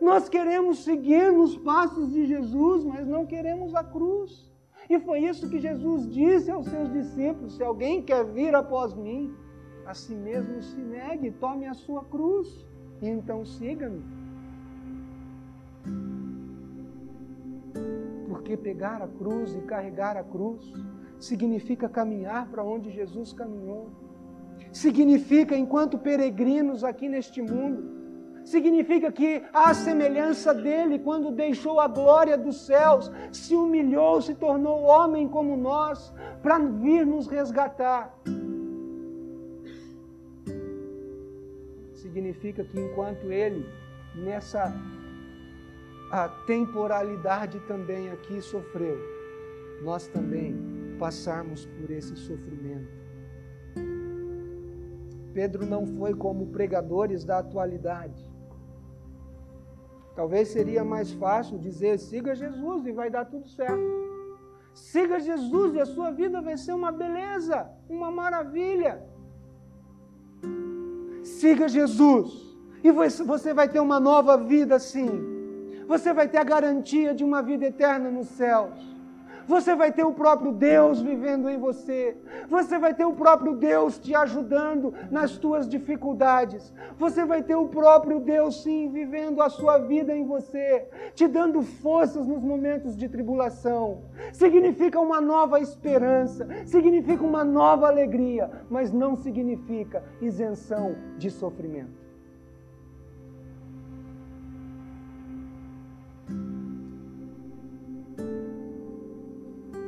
Nós 0.00 0.28
queremos 0.28 0.84
seguir 0.84 1.32
nos 1.32 1.56
passos 1.56 2.12
de 2.12 2.26
Jesus, 2.26 2.84
mas 2.84 3.06
não 3.06 3.24
queremos 3.24 3.74
a 3.74 3.82
cruz. 3.82 4.50
E 4.88 5.00
foi 5.00 5.20
isso 5.20 5.48
que 5.48 5.58
Jesus 5.58 6.08
disse 6.08 6.50
aos 6.50 6.66
seus 6.66 6.92
discípulos: 6.92 7.56
se 7.56 7.62
alguém 7.64 8.02
quer 8.02 8.24
vir 8.24 8.54
após 8.54 8.94
mim, 8.94 9.34
a 9.86 9.94
si 9.94 10.14
mesmo 10.14 10.60
se 10.62 10.80
negue, 10.80 11.30
tome 11.30 11.66
a 11.66 11.74
sua 11.74 12.04
cruz 12.04 12.66
e 13.00 13.08
então 13.08 13.44
siga-me. 13.44 14.04
Porque 18.28 18.56
pegar 18.56 19.00
a 19.00 19.08
cruz 19.08 19.54
e 19.54 19.60
carregar 19.62 20.16
a 20.16 20.22
cruz 20.22 20.72
significa 21.18 21.88
caminhar 21.88 22.48
para 22.48 22.62
onde 22.62 22.90
Jesus 22.90 23.32
caminhou. 23.32 23.90
Significa, 24.72 25.56
enquanto 25.56 25.98
peregrinos 25.98 26.84
aqui 26.84 27.08
neste 27.08 27.40
mundo, 27.40 27.96
significa 28.44 29.10
que, 29.10 29.42
a 29.52 29.72
semelhança 29.74 30.52
dele, 30.52 30.98
quando 30.98 31.30
deixou 31.30 31.80
a 31.80 31.88
glória 31.88 32.36
dos 32.36 32.66
céus, 32.66 33.10
se 33.32 33.54
humilhou, 33.54 34.20
se 34.20 34.34
tornou 34.34 34.82
homem 34.82 35.26
como 35.28 35.56
nós, 35.56 36.12
para 36.42 36.58
vir 36.58 37.06
nos 37.06 37.26
resgatar. 37.26 38.14
Significa 41.94 42.64
que, 42.64 42.78
enquanto 42.78 43.32
ele, 43.32 43.66
nessa 44.14 44.72
temporalidade 46.46 47.58
também 47.60 48.10
aqui 48.10 48.40
sofreu, 48.40 48.96
nós 49.82 50.06
também 50.06 50.75
passarmos 50.98 51.66
por 51.66 51.90
esse 51.90 52.16
sofrimento. 52.16 53.06
Pedro 55.32 55.66
não 55.66 55.86
foi 55.86 56.14
como 56.14 56.46
pregadores 56.46 57.24
da 57.24 57.38
atualidade. 57.38 58.22
Talvez 60.14 60.48
seria 60.48 60.82
mais 60.82 61.12
fácil 61.12 61.58
dizer: 61.58 61.98
siga 61.98 62.34
Jesus 62.34 62.86
e 62.86 62.92
vai 62.92 63.10
dar 63.10 63.26
tudo 63.26 63.46
certo. 63.48 64.06
Siga 64.72 65.20
Jesus 65.20 65.74
e 65.74 65.80
a 65.80 65.86
sua 65.86 66.10
vida 66.10 66.40
vai 66.40 66.56
ser 66.56 66.72
uma 66.72 66.90
beleza, 66.90 67.68
uma 67.88 68.10
maravilha. 68.10 69.02
Siga 71.22 71.68
Jesus 71.68 72.56
e 72.82 72.90
você 72.90 73.52
vai 73.52 73.68
ter 73.68 73.80
uma 73.80 74.00
nova 74.00 74.36
vida 74.36 74.78
sim. 74.78 75.10
Você 75.86 76.12
vai 76.12 76.28
ter 76.28 76.38
a 76.38 76.44
garantia 76.44 77.14
de 77.14 77.24
uma 77.24 77.42
vida 77.42 77.66
eterna 77.66 78.10
nos 78.10 78.28
céus. 78.28 78.95
Você 79.46 79.76
vai 79.76 79.92
ter 79.92 80.04
o 80.04 80.12
próprio 80.12 80.52
Deus 80.52 81.00
vivendo 81.00 81.48
em 81.48 81.58
você. 81.58 82.16
Você 82.48 82.78
vai 82.78 82.92
ter 82.94 83.04
o 83.04 83.12
próprio 83.12 83.54
Deus 83.54 83.98
te 83.98 84.14
ajudando 84.14 84.92
nas 85.10 85.38
tuas 85.38 85.68
dificuldades. 85.68 86.74
Você 86.98 87.24
vai 87.24 87.42
ter 87.42 87.54
o 87.54 87.68
próprio 87.68 88.18
Deus, 88.18 88.62
sim, 88.62 88.90
vivendo 88.90 89.40
a 89.40 89.48
sua 89.48 89.78
vida 89.78 90.14
em 90.14 90.24
você, 90.24 90.88
te 91.14 91.28
dando 91.28 91.62
forças 91.62 92.26
nos 92.26 92.42
momentos 92.42 92.96
de 92.96 93.08
tribulação. 93.08 94.02
Significa 94.32 94.98
uma 94.98 95.20
nova 95.20 95.60
esperança, 95.60 96.48
significa 96.64 97.22
uma 97.22 97.44
nova 97.44 97.86
alegria, 97.86 98.50
mas 98.68 98.92
não 98.92 99.14
significa 99.14 100.02
isenção 100.20 100.96
de 101.16 101.30
sofrimento. 101.30 102.05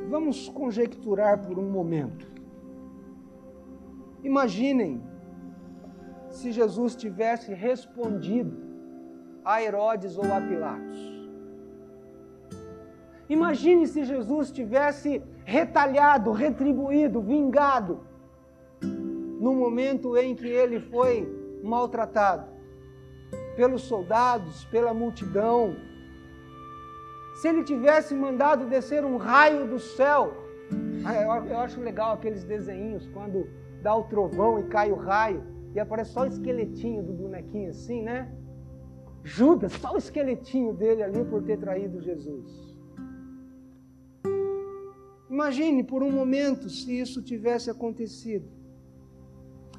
Vamos 0.09 0.49
conjecturar 0.49 1.37
por 1.45 1.59
um 1.59 1.69
momento. 1.69 2.25
Imaginem 4.23 5.01
se 6.29 6.51
Jesus 6.51 6.95
tivesse 6.95 7.53
respondido 7.53 8.57
a 9.45 9.61
Herodes 9.61 10.17
ou 10.17 10.25
a 10.33 10.41
Pilatos. 10.41 10.99
Imagine 13.29 13.85
se 13.85 14.03
Jesus 14.03 14.51
tivesse 14.51 15.21
retalhado, 15.45 16.31
retribuído, 16.31 17.21
vingado 17.21 17.99
no 19.39 19.53
momento 19.53 20.17
em 20.17 20.33
que 20.33 20.47
ele 20.47 20.79
foi 20.79 21.13
maltratado 21.63 22.47
pelos 23.55 23.83
soldados, 23.83 24.65
pela 24.65 24.91
multidão, 24.91 25.75
se 27.39 27.47
ele 27.47 27.63
tivesse 27.63 28.13
mandado 28.13 28.65
descer 28.65 29.05
um 29.05 29.15
raio 29.15 29.65
do 29.65 29.79
céu, 29.79 30.33
ah, 31.05 31.15
eu 31.49 31.57
acho 31.59 31.79
legal 31.79 32.11
aqueles 32.11 32.43
desenhos 32.43 33.07
quando 33.13 33.47
dá 33.81 33.95
o 33.95 34.03
trovão 34.03 34.59
e 34.59 34.63
cai 34.63 34.91
o 34.91 34.95
raio 34.95 35.41
e 35.73 35.79
aparece 35.79 36.11
só 36.11 36.23
o 36.23 36.27
esqueletinho 36.27 37.01
do 37.01 37.13
bonequinho 37.13 37.69
assim, 37.69 38.01
né? 38.01 38.29
Judas, 39.23 39.71
só 39.71 39.93
o 39.93 39.97
esqueletinho 39.97 40.73
dele 40.73 41.01
ali 41.01 41.23
por 41.23 41.41
ter 41.41 41.57
traído 41.57 42.01
Jesus. 42.01 42.77
Imagine 45.29 45.81
por 45.81 46.03
um 46.03 46.11
momento 46.11 46.69
se 46.69 46.99
isso 46.99 47.21
tivesse 47.21 47.69
acontecido. 47.69 48.49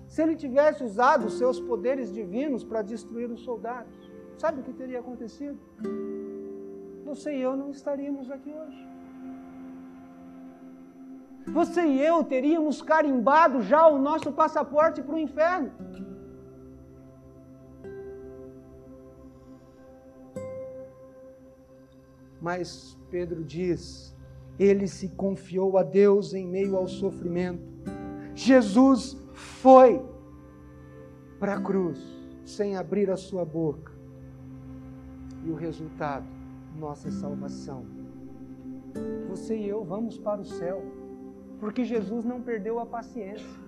Se 0.09 0.23
ele 0.23 0.35
tivesse 0.35 0.83
usado 0.83 1.29
seus 1.29 1.61
poderes 1.61 2.11
divinos 2.11 2.65
para 2.65 2.81
destruir 2.81 3.31
os 3.31 3.43
soldados, 3.43 4.11
sabe 4.39 4.61
o 4.61 4.65
que 4.65 4.73
teria 4.73 5.01
acontecido? 5.01 5.59
Você 7.11 7.37
e 7.37 7.41
eu 7.41 7.57
não 7.57 7.71
estaríamos 7.71 8.31
aqui 8.31 8.53
hoje. 8.53 8.89
Você 11.59 11.83
e 11.85 12.01
eu 12.01 12.23
teríamos 12.23 12.81
carimbado 12.81 13.61
já 13.63 13.89
o 13.89 13.99
nosso 13.99 14.31
passaporte 14.31 15.03
para 15.03 15.17
o 15.17 15.19
inferno. 15.19 15.73
Mas 22.41 22.97
Pedro 23.11 23.43
diz: 23.43 24.17
ele 24.57 24.87
se 24.87 25.09
confiou 25.09 25.77
a 25.77 25.83
Deus 25.83 26.33
em 26.33 26.47
meio 26.47 26.77
ao 26.77 26.87
sofrimento. 26.87 27.69
Jesus 28.35 29.17
foi 29.33 30.01
para 31.41 31.55
a 31.55 31.61
cruz 31.61 31.99
sem 32.45 32.77
abrir 32.77 33.11
a 33.11 33.17
sua 33.17 33.45
boca. 33.45 33.93
E 35.45 35.51
o 35.51 35.55
resultado, 35.55 36.40
nossa 36.81 37.11
salvação. 37.11 37.85
Você 39.29 39.55
e 39.57 39.69
eu 39.69 39.85
vamos 39.85 40.19
para 40.19 40.41
o 40.41 40.45
céu, 40.45 40.83
porque 41.61 41.85
Jesus 41.85 42.25
não 42.25 42.41
perdeu 42.41 42.81
a 42.81 42.87
paciência. 42.87 43.61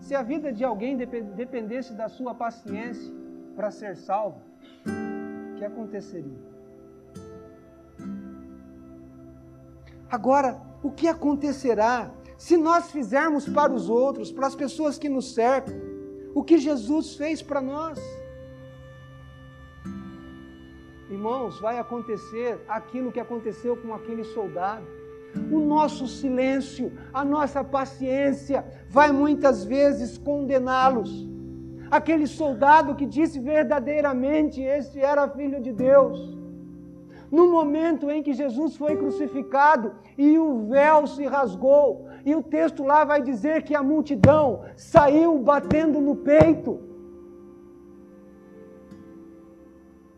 Se 0.00 0.14
a 0.14 0.22
vida 0.22 0.52
de 0.52 0.64
alguém 0.64 0.96
dependesse 0.96 1.92
da 1.92 2.08
sua 2.08 2.34
paciência 2.34 3.12
para 3.54 3.70
ser 3.70 3.94
salvo, 3.96 4.40
o 5.52 5.56
que 5.56 5.64
aconteceria? 5.64 6.40
Agora, 10.10 10.60
o 10.82 10.90
que 10.90 11.06
acontecerá 11.06 12.10
se 12.36 12.56
nós 12.56 12.90
fizermos 12.90 13.46
para 13.46 13.72
os 13.72 13.88
outros, 13.88 14.32
para 14.32 14.46
as 14.46 14.56
pessoas 14.56 14.98
que 14.98 15.10
nos 15.10 15.34
cercam, 15.34 15.74
o 16.34 16.42
que 16.42 16.56
Jesus 16.56 17.14
fez 17.14 17.42
para 17.42 17.60
nós? 17.60 18.00
Irmãos, 21.20 21.60
vai 21.60 21.78
acontecer 21.78 22.58
aquilo 22.66 23.12
que 23.12 23.20
aconteceu 23.20 23.76
com 23.76 23.92
aquele 23.92 24.24
soldado. 24.24 24.86
O 25.52 25.60
nosso 25.60 26.08
silêncio, 26.08 26.90
a 27.12 27.22
nossa 27.22 27.62
paciência 27.62 28.64
vai 28.88 29.12
muitas 29.12 29.62
vezes 29.62 30.16
condená-los. 30.16 31.28
Aquele 31.90 32.26
soldado 32.26 32.94
que 32.94 33.04
disse 33.04 33.38
verdadeiramente: 33.38 34.62
Este 34.62 34.98
era 34.98 35.28
filho 35.28 35.60
de 35.60 35.74
Deus 35.74 36.40
no 37.30 37.48
momento 37.48 38.10
em 38.10 38.22
que 38.22 38.32
Jesus 38.32 38.76
foi 38.76 38.96
crucificado 38.96 39.92
e 40.18 40.38
o 40.38 40.66
véu 40.66 41.06
se 41.06 41.24
rasgou, 41.26 42.08
e 42.24 42.34
o 42.34 42.42
texto 42.42 42.82
lá 42.82 43.04
vai 43.04 43.22
dizer 43.22 43.62
que 43.62 43.74
a 43.74 43.82
multidão 43.82 44.62
saiu 44.74 45.38
batendo 45.38 46.00
no 46.00 46.16
peito, 46.16 46.89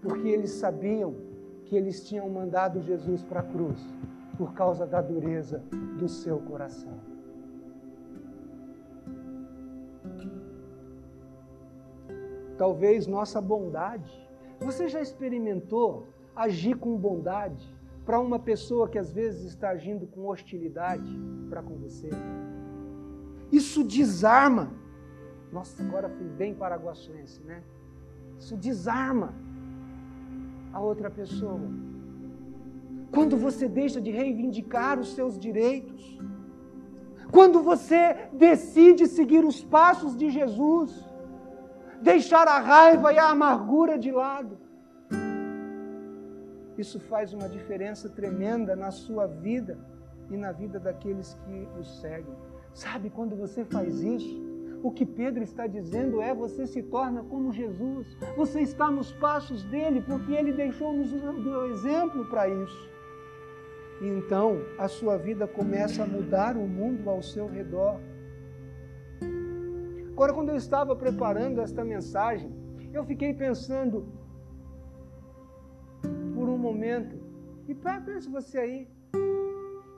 porque 0.03 0.29
eles 0.29 0.51
sabiam 0.51 1.15
que 1.65 1.77
eles 1.77 2.07
tinham 2.07 2.29
mandado 2.29 2.83
Jesus 2.83 3.23
para 3.23 3.41
a 3.41 3.45
cruz 3.45 3.81
por 4.37 4.53
causa 4.53 4.85
da 4.85 5.01
dureza 5.01 5.63
do 5.99 6.09
seu 6.09 6.41
coração. 6.41 6.99
Talvez 12.59 13.07
nossa 13.07 13.41
bondade. 13.41 14.13
Você 14.61 14.89
já 14.89 15.01
experimentou 15.01 16.09
agir 16.35 16.77
com 16.77 16.97
bondade 16.97 17.75
para 18.05 18.21
uma 18.21 18.39
pessoa 18.39 18.89
que 18.89 18.99
às 18.99 19.13
vezes 19.13 19.45
está 19.45 19.71
agindo 19.71 20.07
com 20.07 20.27
hostilidade 20.27 21.19
para 21.49 21.63
com 21.63 21.77
você. 21.77 22.11
Isso 23.51 23.85
desarma. 23.85 24.73
Nossa, 25.53 25.83
agora 25.83 26.09
fui 26.09 26.27
bem 26.27 26.55
paraguaçuense, 26.55 27.43
né? 27.43 27.63
Isso 28.39 28.57
desarma 28.57 29.35
a 30.73 30.81
outra 30.81 31.11
pessoa. 31.11 31.61
Quando 33.11 33.37
você 33.37 33.69
deixa 33.69 34.01
de 34.01 34.11
reivindicar 34.11 34.99
os 34.99 35.15
seus 35.15 35.39
direitos, 35.39 36.19
quando 37.31 37.63
você 37.63 38.29
decide 38.33 39.07
seguir 39.07 39.45
os 39.45 39.63
passos 39.63 40.17
de 40.17 40.31
Jesus, 40.31 40.91
deixar 42.01 42.47
a 42.49 42.59
raiva 42.59 43.13
e 43.13 43.19
a 43.19 43.31
amargura 43.31 43.99
de 43.99 44.11
lado, 44.11 44.59
isso 46.77 46.99
faz 46.99 47.33
uma 47.33 47.49
diferença 47.49 48.09
tremenda 48.09 48.75
na 48.75 48.91
sua 48.91 49.27
vida 49.27 49.79
e 50.31 50.37
na 50.37 50.53
vida 50.53 50.81
daqueles 50.81 51.35
que 51.45 51.69
o 51.79 51.85
seguem. 51.85 52.35
Sabe 52.73 53.11
quando 53.11 53.37
você 53.37 53.65
faz 53.65 54.01
isso? 54.01 54.52
O 54.83 54.91
que 54.91 55.07
Pedro 55.07 55.43
está 55.45 55.67
dizendo 55.67 56.21
é: 56.21 56.35
você 56.35 56.67
se 56.67 56.83
torna 56.83 57.23
como 57.23 57.53
Jesus, 57.53 58.17
você 58.37 58.61
está 58.61 58.91
nos 58.91 59.13
passos 59.13 59.63
dele, 59.65 60.01
porque 60.03 60.33
ele 60.33 60.53
deixou-nos 60.53 61.13
o 61.13 61.67
exemplo 61.67 62.25
para 62.27 62.49
isso. 62.49 62.91
E 64.01 64.09
então 64.09 64.61
a 64.77 64.89
sua 64.89 65.17
vida 65.17 65.47
começa 65.47 66.03
a 66.03 66.07
mudar 66.07 66.57
o 66.57 66.67
mundo 66.67 67.09
ao 67.09 67.23
seu 67.23 67.47
redor. 67.47 68.01
Agora, 70.11 70.35
quando 70.35 70.49
eu 70.49 70.57
estava 70.57 70.97
preparando 70.97 71.61
esta 71.61 71.85
mensagem, 71.85 72.53
eu 72.93 73.05
fiquei 73.05 73.33
pensando 73.33 74.07
por 76.35 76.49
um 76.49 76.59
momento. 76.59 77.17
E 77.69 77.75
pense 77.75 78.29
você 78.29 78.59
aí. 78.59 78.89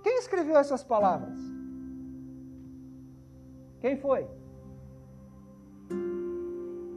Quem 0.03 0.19
escreveu 0.19 0.57
essas 0.57 0.85
palavras? 0.85 1.41
Quem 3.81 3.97
foi? 3.97 4.29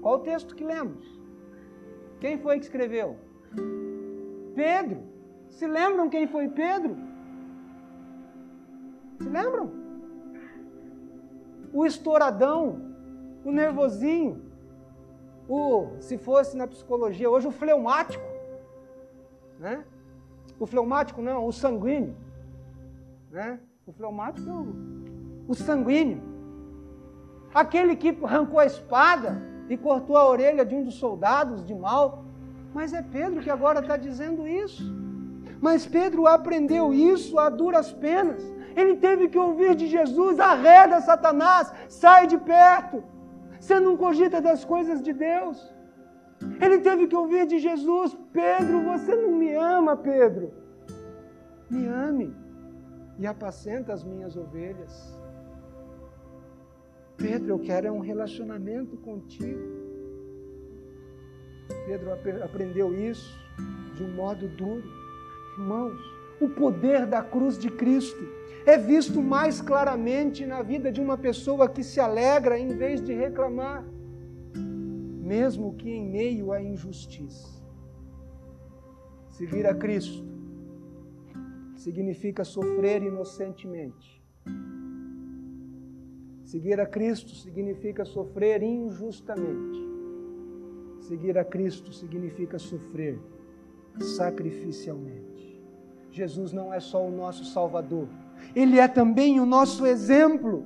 Qual 0.07 0.19
o 0.19 0.23
texto 0.23 0.55
que 0.55 0.63
lemos? 0.63 1.05
Quem 2.21 2.37
foi 2.37 2.59
que 2.59 2.63
escreveu? 2.63 3.17
Pedro. 4.55 5.03
Se 5.49 5.67
lembram 5.67 6.09
quem 6.09 6.25
foi 6.25 6.47
Pedro? 6.47 6.95
Se 9.21 9.27
lembram? 9.27 9.69
O 11.73 11.85
estouradão, 11.85 12.95
o 13.43 13.51
nervosinho, 13.51 14.41
o, 15.45 15.97
se 15.99 16.17
fosse 16.17 16.55
na 16.55 16.67
psicologia 16.67 17.29
hoje, 17.29 17.49
o 17.49 17.51
fleumático. 17.51 18.23
Né? 19.59 19.83
O 20.57 20.65
fleumático 20.65 21.21
não, 21.21 21.45
o 21.45 21.51
sanguíneo. 21.51 22.15
Né? 23.29 23.59
O 23.85 23.91
fleumático 23.91 24.49
é 24.49 24.53
o, 24.53 25.49
o 25.49 25.53
sanguíneo. 25.53 26.23
Aquele 27.53 27.93
que 27.93 28.17
arrancou 28.23 28.61
a 28.61 28.65
espada 28.65 29.56
e 29.69 29.77
cortou 29.77 30.17
a 30.17 30.27
orelha 30.27 30.65
de 30.65 30.75
um 30.75 30.83
dos 30.83 30.95
soldados 30.95 31.65
de 31.65 31.75
mal. 31.75 32.23
Mas 32.73 32.93
é 32.93 33.01
Pedro 33.01 33.41
que 33.41 33.49
agora 33.49 33.79
está 33.79 33.97
dizendo 33.97 34.47
isso. 34.47 34.83
Mas 35.59 35.85
Pedro 35.85 36.27
aprendeu 36.27 36.93
isso 36.93 37.39
a 37.39 37.49
duras 37.49 37.91
penas. 37.91 38.43
Ele 38.75 38.95
teve 38.95 39.27
que 39.27 39.37
ouvir 39.37 39.75
de 39.75 39.87
Jesus: 39.87 40.39
arreda 40.39 41.01
Satanás, 41.01 41.73
sai 41.89 42.27
de 42.27 42.37
perto. 42.37 43.03
Você 43.59 43.79
não 43.79 43.97
cogita 43.97 44.39
das 44.39 44.63
coisas 44.63 45.01
de 45.01 45.13
Deus. 45.13 45.73
Ele 46.61 46.77
teve 46.79 47.07
que 47.07 47.15
ouvir 47.15 47.47
de 47.47 47.57
Jesus: 47.57 48.15
Pedro, 48.31 48.83
você 48.83 49.15
não 49.15 49.31
me 49.31 49.51
ama, 49.53 49.97
Pedro. 49.97 50.53
Me 51.69 51.87
ame 51.87 52.35
e 53.17 53.25
apacenta 53.25 53.93
as 53.93 54.03
minhas 54.03 54.37
ovelhas. 54.37 55.16
Pedro, 57.17 57.49
eu 57.49 57.59
quero 57.59 57.87
é 57.87 57.91
um 57.91 57.99
relacionamento 57.99 58.95
contigo. 58.97 59.59
Pedro 61.85 62.13
aprendeu 62.43 62.93
isso 62.93 63.37
de 63.95 64.03
um 64.03 64.13
modo 64.13 64.47
duro. 64.47 64.87
Irmãos, 65.57 65.99
o 66.39 66.47
poder 66.49 67.05
da 67.05 67.21
cruz 67.21 67.57
de 67.57 67.69
Cristo 67.69 68.23
é 68.65 68.77
visto 68.77 69.21
mais 69.21 69.61
claramente 69.61 70.45
na 70.45 70.61
vida 70.61 70.91
de 70.91 71.01
uma 71.01 71.17
pessoa 71.17 71.67
que 71.67 71.83
se 71.83 71.99
alegra 71.99 72.59
em 72.59 72.69
vez 72.69 73.01
de 73.01 73.13
reclamar 73.13 73.83
mesmo 75.27 75.75
que 75.75 75.89
em 75.89 76.09
meio 76.09 76.53
à 76.53 76.61
injustiça. 76.61 77.49
Seguir 79.29 79.67
a 79.67 79.75
Cristo 79.75 80.25
significa 81.75 82.45
sofrer 82.45 83.03
inocentemente. 83.03 84.23
Seguir 86.47 86.79
a 86.79 86.85
Cristo 86.85 87.35
significa 87.35 88.05
sofrer 88.05 88.63
injustamente. 88.63 89.85
Seguir 91.01 91.37
a 91.37 91.43
Cristo 91.43 91.91
significa 91.91 92.57
sofrer 92.57 93.19
sacrificialmente. 93.99 95.61
Jesus 96.09 96.53
não 96.53 96.73
é 96.73 96.79
só 96.79 97.05
o 97.05 97.11
nosso 97.11 97.43
Salvador, 97.43 98.07
Ele 98.55 98.79
é 98.79 98.87
também 98.87 99.41
o 99.41 99.45
nosso 99.45 99.85
exemplo 99.85 100.65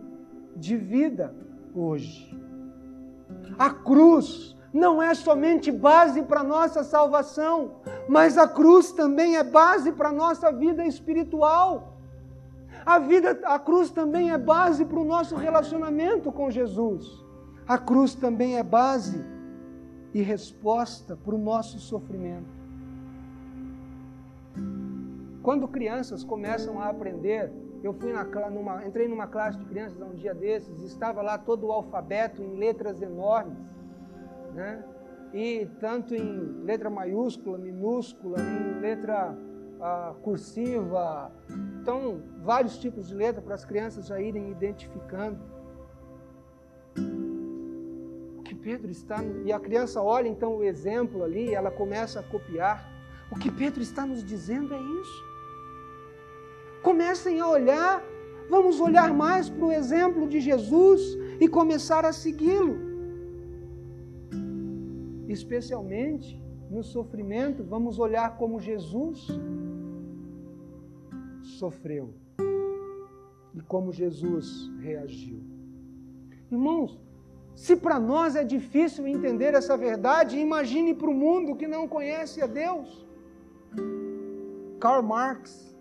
de 0.55 0.77
vida 0.77 1.33
hoje. 1.73 2.31
A 3.57 3.71
cruz 3.71 4.55
não 4.71 5.01
é 5.01 5.15
somente 5.15 5.71
base 5.71 6.21
para 6.21 6.43
nossa 6.43 6.83
salvação, 6.83 7.77
mas 8.07 8.37
a 8.37 8.47
cruz 8.47 8.91
também 8.91 9.35
é 9.35 9.43
base 9.43 9.91
para 9.91 10.11
nossa 10.11 10.51
vida 10.51 10.85
espiritual. 10.85 11.90
A, 12.85 12.99
vida, 12.99 13.39
a 13.45 13.59
cruz 13.59 13.91
também 13.91 14.31
é 14.31 14.37
base 14.37 14.85
para 14.85 14.99
o 14.99 15.03
nosso 15.03 15.35
relacionamento 15.35 16.31
com 16.31 16.49
Jesus. 16.49 17.23
A 17.67 17.77
cruz 17.77 18.15
também 18.15 18.57
é 18.57 18.63
base 18.63 19.23
e 20.13 20.21
resposta 20.21 21.15
para 21.15 21.35
o 21.35 21.37
nosso 21.37 21.79
sofrimento. 21.79 22.61
Quando 25.41 25.67
crianças 25.67 26.23
começam 26.23 26.79
a 26.79 26.89
aprender, 26.89 27.51
eu 27.83 27.93
fui 27.93 28.13
na, 28.13 28.23
numa, 28.49 28.85
entrei 28.85 29.07
numa 29.07 29.25
classe 29.25 29.57
de 29.57 29.65
crianças 29.65 29.99
um 30.01 30.13
dia 30.13 30.33
desses, 30.33 30.81
estava 30.81 31.21
lá 31.21 31.37
todo 31.37 31.67
o 31.67 31.71
alfabeto 31.71 32.41
em 32.41 32.57
letras 32.57 33.01
enormes 33.01 33.57
né? 34.53 34.83
e 35.33 35.67
tanto 35.79 36.13
em 36.13 36.63
letra 36.63 36.89
maiúscula, 36.89 37.57
minúscula, 37.57 38.37
em 38.39 38.79
letra 38.79 39.35
cursiva, 40.21 41.31
então 41.81 42.21
vários 42.43 42.77
tipos 42.77 43.07
de 43.07 43.15
letra 43.15 43.41
para 43.41 43.55
as 43.55 43.65
crianças 43.65 44.07
já 44.07 44.19
irem 44.19 44.51
identificando. 44.51 45.39
O 48.37 48.43
que 48.43 48.53
Pedro 48.55 48.91
está 48.91 49.23
e 49.45 49.51
a 49.51 49.59
criança 49.59 50.01
olha 50.01 50.27
então 50.27 50.57
o 50.57 50.63
exemplo 50.63 51.23
ali, 51.23 51.53
ela 51.53 51.71
começa 51.71 52.19
a 52.19 52.23
copiar. 52.23 52.89
O 53.31 53.39
que 53.39 53.49
Pedro 53.49 53.81
está 53.81 54.05
nos 54.05 54.23
dizendo 54.23 54.73
é 54.73 54.79
isso. 54.79 55.23
Comecem 56.83 57.39
a 57.39 57.47
olhar, 57.47 58.03
vamos 58.49 58.79
olhar 58.79 59.13
mais 59.13 59.49
para 59.49 59.65
o 59.65 59.71
exemplo 59.71 60.27
de 60.27 60.39
Jesus 60.39 61.01
e 61.39 61.47
começar 61.47 62.05
a 62.05 62.13
segui-lo 62.13 62.91
especialmente 65.31 66.41
no 66.69 66.83
sofrimento, 66.83 67.63
vamos 67.63 67.99
olhar 67.99 68.37
como 68.37 68.59
Jesus 68.59 69.27
sofreu 71.51 72.13
e 73.53 73.61
como 73.61 73.91
Jesus 73.91 74.71
reagiu. 74.79 75.39
Irmãos, 76.51 76.99
se 77.55 77.75
para 77.75 77.99
nós 77.99 78.35
é 78.35 78.43
difícil 78.43 79.07
entender 79.07 79.53
essa 79.53 79.75
verdade, 79.77 80.37
imagine 80.37 80.93
para 80.93 81.09
o 81.09 81.13
mundo 81.13 81.55
que 81.55 81.67
não 81.67 81.87
conhece 81.87 82.41
a 82.41 82.47
Deus. 82.47 83.05
Karl 84.79 85.03
Marx, 85.03 85.75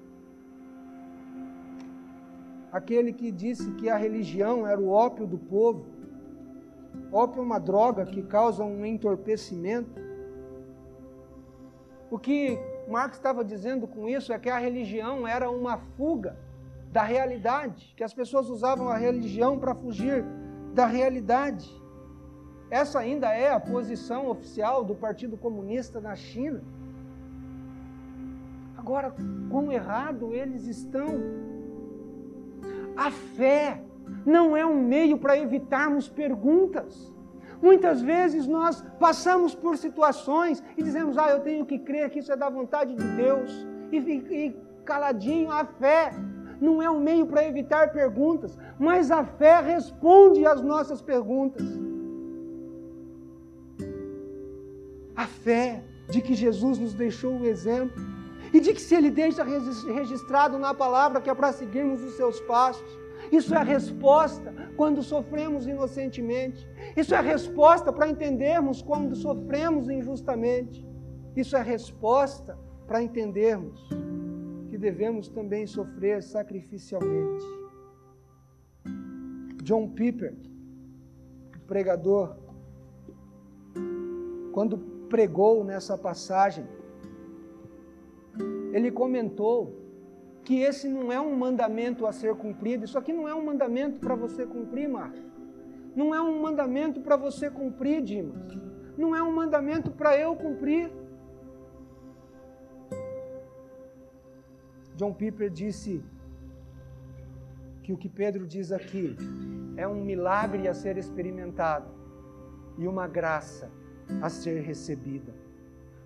aquele 2.71 3.13
que 3.13 3.31
disse 3.31 3.73
que 3.73 3.89
a 3.89 3.97
religião 3.97 4.67
era 4.67 4.81
o 4.81 4.89
ópio 4.89 5.27
do 5.27 5.39
povo, 5.39 5.87
Ópio 7.13 7.41
é 7.41 7.45
uma 7.45 7.59
droga 7.59 8.07
que 8.07 8.23
causa 8.23 8.63
um 8.63 8.85
entorpecimento. 8.85 10.01
O 12.11 12.19
que 12.19 12.59
Marx 12.91 13.17
estava 13.17 13.45
dizendo 13.45 13.87
com 13.87 14.09
isso 14.09 14.33
é 14.33 14.39
que 14.39 14.51
a 14.51 14.59
religião 14.59 15.27
era 15.27 15.49
uma 15.49 15.79
fuga 15.97 16.37
da 16.93 17.03
realidade, 17.03 17.95
que 17.97 18.03
as 18.03 18.13
pessoas 18.13 18.51
usavam 18.51 18.89
a 18.89 18.97
religião 18.97 19.59
para 19.59 19.75
fugir 19.75 20.25
da 20.75 20.87
realidade. 20.87 21.71
Essa 22.69 22.99
ainda 22.99 23.33
é 23.33 23.53
a 23.53 23.61
posição 23.61 24.29
oficial 24.29 24.85
do 24.85 24.95
Partido 24.95 25.37
Comunista 25.37 26.01
na 26.01 26.17
China. 26.17 26.63
Agora, 28.77 29.15
quão 29.51 29.71
errado 29.71 30.35
eles 30.35 30.67
estão. 30.67 31.07
A 32.97 33.11
fé 33.11 33.83
não 34.27 34.57
é 34.57 34.67
um 34.67 34.83
meio 34.83 35.17
para 35.17 35.39
evitarmos 35.39 36.09
perguntas. 36.09 37.10
Muitas 37.63 38.01
vezes 38.01 38.47
nós 38.47 38.83
passamos 38.99 39.55
por 39.55 39.77
situações 39.77 40.63
e 40.77 40.83
dizemos, 40.83 41.19
ah, 41.19 41.31
eu 41.31 41.41
tenho 41.41 41.67
que 41.67 41.79
crer 41.79 42.09
que 42.11 42.21
isso 42.21 42.33
é 42.33 42.37
da 42.37 42.49
vontade 42.49 42.95
de 42.95 43.05
Deus. 43.17 43.67
E, 43.93 43.99
e, 43.99 44.57
caladinho, 44.85 45.51
a 45.53 45.65
fé 45.65 46.13
não 46.61 46.83
é 46.83 46.91
um 46.91 47.01
meio 47.01 47.27
para 47.27 47.45
evitar 47.45 47.93
perguntas, 47.93 48.59
mas 48.79 49.11
a 49.11 49.25
fé 49.25 49.61
responde 49.61 50.47
às 50.47 50.63
nossas 50.63 51.03
perguntas. 51.03 51.67
A 55.15 55.27
fé 55.27 55.83
de 56.09 56.21
que 56.21 56.35
Jesus 56.35 56.79
nos 56.79 56.95
deixou 56.95 57.39
o 57.39 57.47
exemplo 57.47 58.03
e 58.53 58.61
de 58.61 58.73
que 58.73 58.81
se 58.81 58.95
Ele 58.95 59.11
deixa 59.11 59.45
registrado 59.45 60.59
na 60.59 60.75
palavra 60.75 61.21
que 61.21 61.31
é 61.31 61.35
para 61.35 61.53
seguirmos 61.53 62.03
os 62.03 62.15
seus 62.15 62.41
passos, 62.41 63.00
isso 63.31 63.55
é 63.55 63.59
a 63.59 63.63
resposta 63.63 64.53
quando 64.77 65.03
sofremos 65.03 65.67
inocentemente. 65.67 66.69
Isso 66.97 67.15
é 67.15 67.19
a 67.19 67.23
resposta 67.23 67.93
para 67.93 68.09
entendermos 68.09 68.83
quando 68.83 69.15
sofremos 69.15 69.89
injustamente. 69.89 70.87
Isso 71.37 71.57
é 71.57 71.61
a 71.61 71.63
resposta 71.63 72.59
para 72.87 73.03
entendermos 73.03 73.89
que 74.69 74.77
devemos 74.77 75.29
também 75.29 75.67
sofrer 75.67 76.23
sacrificialmente. 76.23 77.45
John 79.63 79.91
Piper, 79.91 80.35
pregador, 81.69 82.37
quando 84.53 84.79
pregou 85.09 85.63
nessa 85.63 85.97
passagem, 85.97 86.67
ele 88.73 88.91
comentou 88.91 89.80
que 90.51 90.59
esse 90.63 90.89
não 90.89 91.13
é 91.13 91.21
um 91.21 91.37
mandamento 91.37 92.09
a 92.09 92.13
ser 92.13 92.35
cumprido. 92.35 92.85
Isso 92.85 92.99
aqui 92.99 93.13
não 93.13 93.29
é 93.29 93.33
um 93.33 93.45
mandamento 93.45 94.01
para 94.01 94.17
você 94.17 94.45
cumprir, 94.45 94.89
Marcos. 94.89 95.23
Não 95.95 96.13
é 96.13 96.21
um 96.21 96.43
mandamento 96.43 97.01
para 97.01 97.17
você 97.17 97.49
cumprir, 97.49 98.03
Dimas. 98.03 98.59
Não 98.99 99.15
é 99.15 99.23
um 99.23 99.33
mandamento 99.33 99.93
para 99.93 100.19
eu 100.19 100.35
cumprir. 100.35 100.91
John 104.97 105.13
Piper 105.13 105.51
disse 105.51 106.03
que 107.85 107.93
o 107.93 107.97
que 107.97 108.09
Pedro 108.09 108.45
diz 108.45 108.73
aqui 108.73 109.17
é 109.77 109.87
um 109.87 110.03
milagre 110.05 110.67
a 110.67 110.75
ser 110.75 110.99
experimentado 110.99 111.89
e 112.77 112.89
uma 112.89 113.07
graça 113.07 113.71
a 114.21 114.29
ser 114.29 114.63
recebida. 114.63 115.33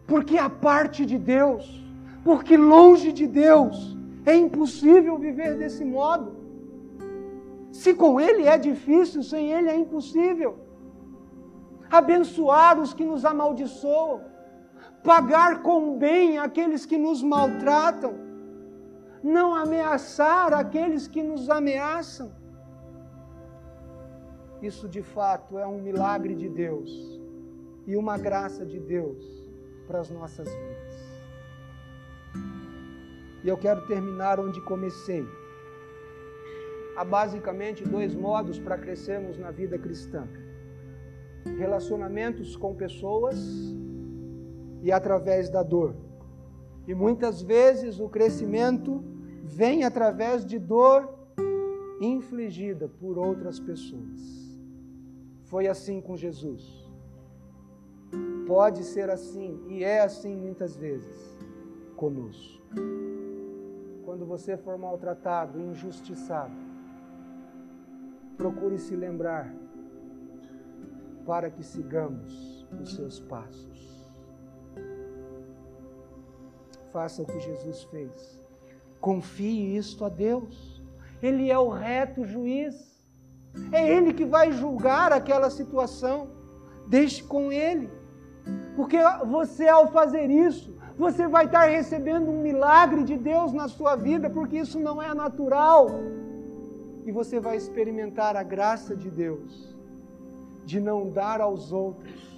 Porque 0.06 0.36
a 0.36 0.50
parte 0.50 1.06
de 1.06 1.16
Deus, 1.16 1.82
porque 2.22 2.58
longe 2.58 3.10
de 3.10 3.26
Deus, 3.26 4.03
é 4.26 4.34
impossível 4.34 5.18
viver 5.18 5.56
desse 5.56 5.84
modo. 5.84 6.36
Se 7.72 7.92
com 7.94 8.20
Ele 8.20 8.46
é 8.46 8.56
difícil, 8.56 9.22
sem 9.22 9.52
Ele 9.52 9.68
é 9.68 9.76
impossível. 9.76 10.58
Abençoar 11.90 12.80
os 12.80 12.94
que 12.94 13.04
nos 13.04 13.24
amaldiçoam, 13.24 14.22
pagar 15.02 15.62
com 15.62 15.98
bem 15.98 16.38
aqueles 16.38 16.86
que 16.86 16.96
nos 16.96 17.22
maltratam, 17.22 18.14
não 19.22 19.54
ameaçar 19.54 20.52
aqueles 20.52 21.06
que 21.06 21.22
nos 21.22 21.50
ameaçam. 21.50 22.32
Isso 24.62 24.88
de 24.88 25.02
fato 25.02 25.58
é 25.58 25.66
um 25.66 25.80
milagre 25.80 26.34
de 26.34 26.48
Deus 26.48 26.90
e 27.86 27.96
uma 27.96 28.16
graça 28.16 28.64
de 28.64 28.80
Deus 28.80 29.22
para 29.86 30.00
as 30.00 30.10
nossas 30.10 30.48
vidas. 30.48 30.83
E 33.44 33.48
eu 33.48 33.58
quero 33.58 33.82
terminar 33.82 34.40
onde 34.40 34.58
comecei. 34.62 35.22
Há 36.96 37.04
basicamente 37.04 37.84
dois 37.84 38.14
modos 38.14 38.58
para 38.58 38.78
crescermos 38.78 39.36
na 39.36 39.50
vida 39.50 39.78
cristã: 39.78 40.26
relacionamentos 41.58 42.56
com 42.56 42.74
pessoas 42.74 43.36
e 44.82 44.90
através 44.90 45.50
da 45.50 45.62
dor. 45.62 45.94
E 46.88 46.94
muitas 46.94 47.42
vezes 47.42 48.00
o 48.00 48.08
crescimento 48.08 49.04
vem 49.42 49.84
através 49.84 50.44
de 50.46 50.58
dor 50.58 51.12
infligida 52.00 52.88
por 52.88 53.18
outras 53.18 53.60
pessoas. 53.60 54.58
Foi 55.42 55.66
assim 55.68 56.00
com 56.00 56.16
Jesus. 56.16 56.82
Pode 58.46 58.84
ser 58.84 59.10
assim 59.10 59.62
e 59.68 59.84
é 59.84 60.00
assim 60.00 60.34
muitas 60.34 60.76
vezes 60.76 61.38
conosco 61.96 62.64
quando 64.14 64.26
você 64.26 64.56
for 64.56 64.78
maltratado, 64.78 65.60
injustiçado, 65.60 66.54
procure 68.36 68.78
se 68.78 68.94
lembrar 68.94 69.52
para 71.26 71.50
que 71.50 71.64
sigamos 71.64 72.64
os 72.80 72.94
seus 72.94 73.18
passos. 73.18 74.14
Faça 76.92 77.22
o 77.22 77.26
que 77.26 77.40
Jesus 77.40 77.82
fez. 77.90 78.40
Confie 79.00 79.76
isto 79.76 80.04
a 80.04 80.08
Deus. 80.08 80.80
Ele 81.20 81.50
é 81.50 81.58
o 81.58 81.68
reto 81.68 82.24
juiz. 82.24 83.04
É 83.72 83.96
Ele 83.96 84.14
que 84.14 84.24
vai 84.24 84.52
julgar 84.52 85.12
aquela 85.12 85.50
situação. 85.50 86.30
Deixe 86.86 87.20
com 87.20 87.50
Ele. 87.50 87.90
Porque 88.76 88.98
você, 89.26 89.66
ao 89.66 89.88
fazer 89.90 90.30
isso, 90.30 90.73
você 90.96 91.26
vai 91.26 91.46
estar 91.46 91.64
recebendo 91.64 92.30
um 92.30 92.40
milagre 92.40 93.02
de 93.02 93.16
Deus 93.16 93.52
na 93.52 93.66
sua 93.66 93.96
vida, 93.96 94.30
porque 94.30 94.58
isso 94.58 94.78
não 94.78 95.02
é 95.02 95.12
natural. 95.12 95.88
E 97.04 97.10
você 97.10 97.40
vai 97.40 97.56
experimentar 97.56 98.36
a 98.36 98.42
graça 98.42 98.96
de 98.96 99.10
Deus, 99.10 99.76
de 100.64 100.80
não 100.80 101.10
dar 101.10 101.40
aos 101.40 101.72
outros 101.72 102.32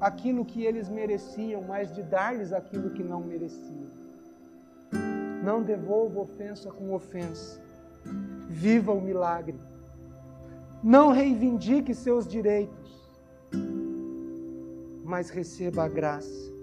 aquilo 0.00 0.44
que 0.44 0.64
eles 0.64 0.88
mereciam, 0.88 1.62
mas 1.62 1.92
de 1.94 2.02
dar-lhes 2.02 2.52
aquilo 2.52 2.90
que 2.90 3.02
não 3.02 3.20
mereciam. 3.20 3.88
Não 5.44 5.62
devolva 5.62 6.20
ofensa 6.20 6.70
com 6.70 6.94
ofensa. 6.94 7.60
Viva 8.48 8.92
o 8.92 9.00
milagre. 9.00 9.60
Não 10.82 11.10
reivindique 11.10 11.92
seus 11.94 12.26
direitos, 12.26 12.88
mas 15.04 15.28
receba 15.28 15.84
a 15.84 15.88
graça 15.88 16.57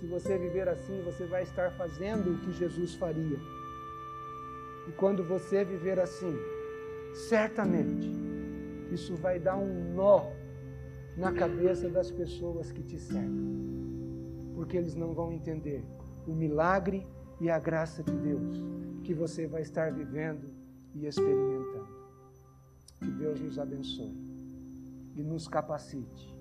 se 0.00 0.06
você 0.06 0.38
viver 0.38 0.66
assim, 0.66 1.02
você 1.02 1.26
vai 1.26 1.42
estar 1.42 1.70
fazendo 1.72 2.32
o 2.32 2.38
que 2.38 2.52
Jesus 2.52 2.94
faria. 2.94 3.38
E 4.88 4.92
quando 4.92 5.22
você 5.22 5.62
viver 5.62 6.00
assim, 6.00 6.34
certamente, 7.28 8.10
isso 8.90 9.14
vai 9.16 9.38
dar 9.38 9.58
um 9.58 9.94
nó 9.94 10.24
na 11.18 11.32
cabeça 11.32 11.90
das 11.90 12.10
pessoas 12.10 12.72
que 12.72 12.82
te 12.82 12.98
cercam, 12.98 13.54
porque 14.54 14.78
eles 14.78 14.94
não 14.94 15.12
vão 15.12 15.30
entender 15.30 15.84
o 16.26 16.32
milagre 16.32 17.06
e 17.38 17.50
a 17.50 17.58
graça 17.58 18.02
de 18.02 18.16
Deus 18.16 18.64
que 19.04 19.12
você 19.12 19.46
vai 19.46 19.60
estar 19.60 19.92
vivendo 19.92 20.48
e 20.94 21.04
experimentando. 21.04 22.00
Que 23.00 23.10
Deus 23.10 23.38
nos 23.38 23.58
abençoe 23.58 24.16
e 25.14 25.22
nos 25.22 25.46
capacite 25.46 26.34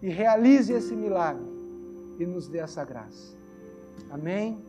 e 0.00 0.08
realize 0.08 0.72
esse 0.72 0.94
milagre 0.94 1.57
e 2.18 2.26
nos 2.26 2.48
dê 2.48 2.58
essa 2.58 2.84
graça. 2.84 3.36
Amém? 4.10 4.62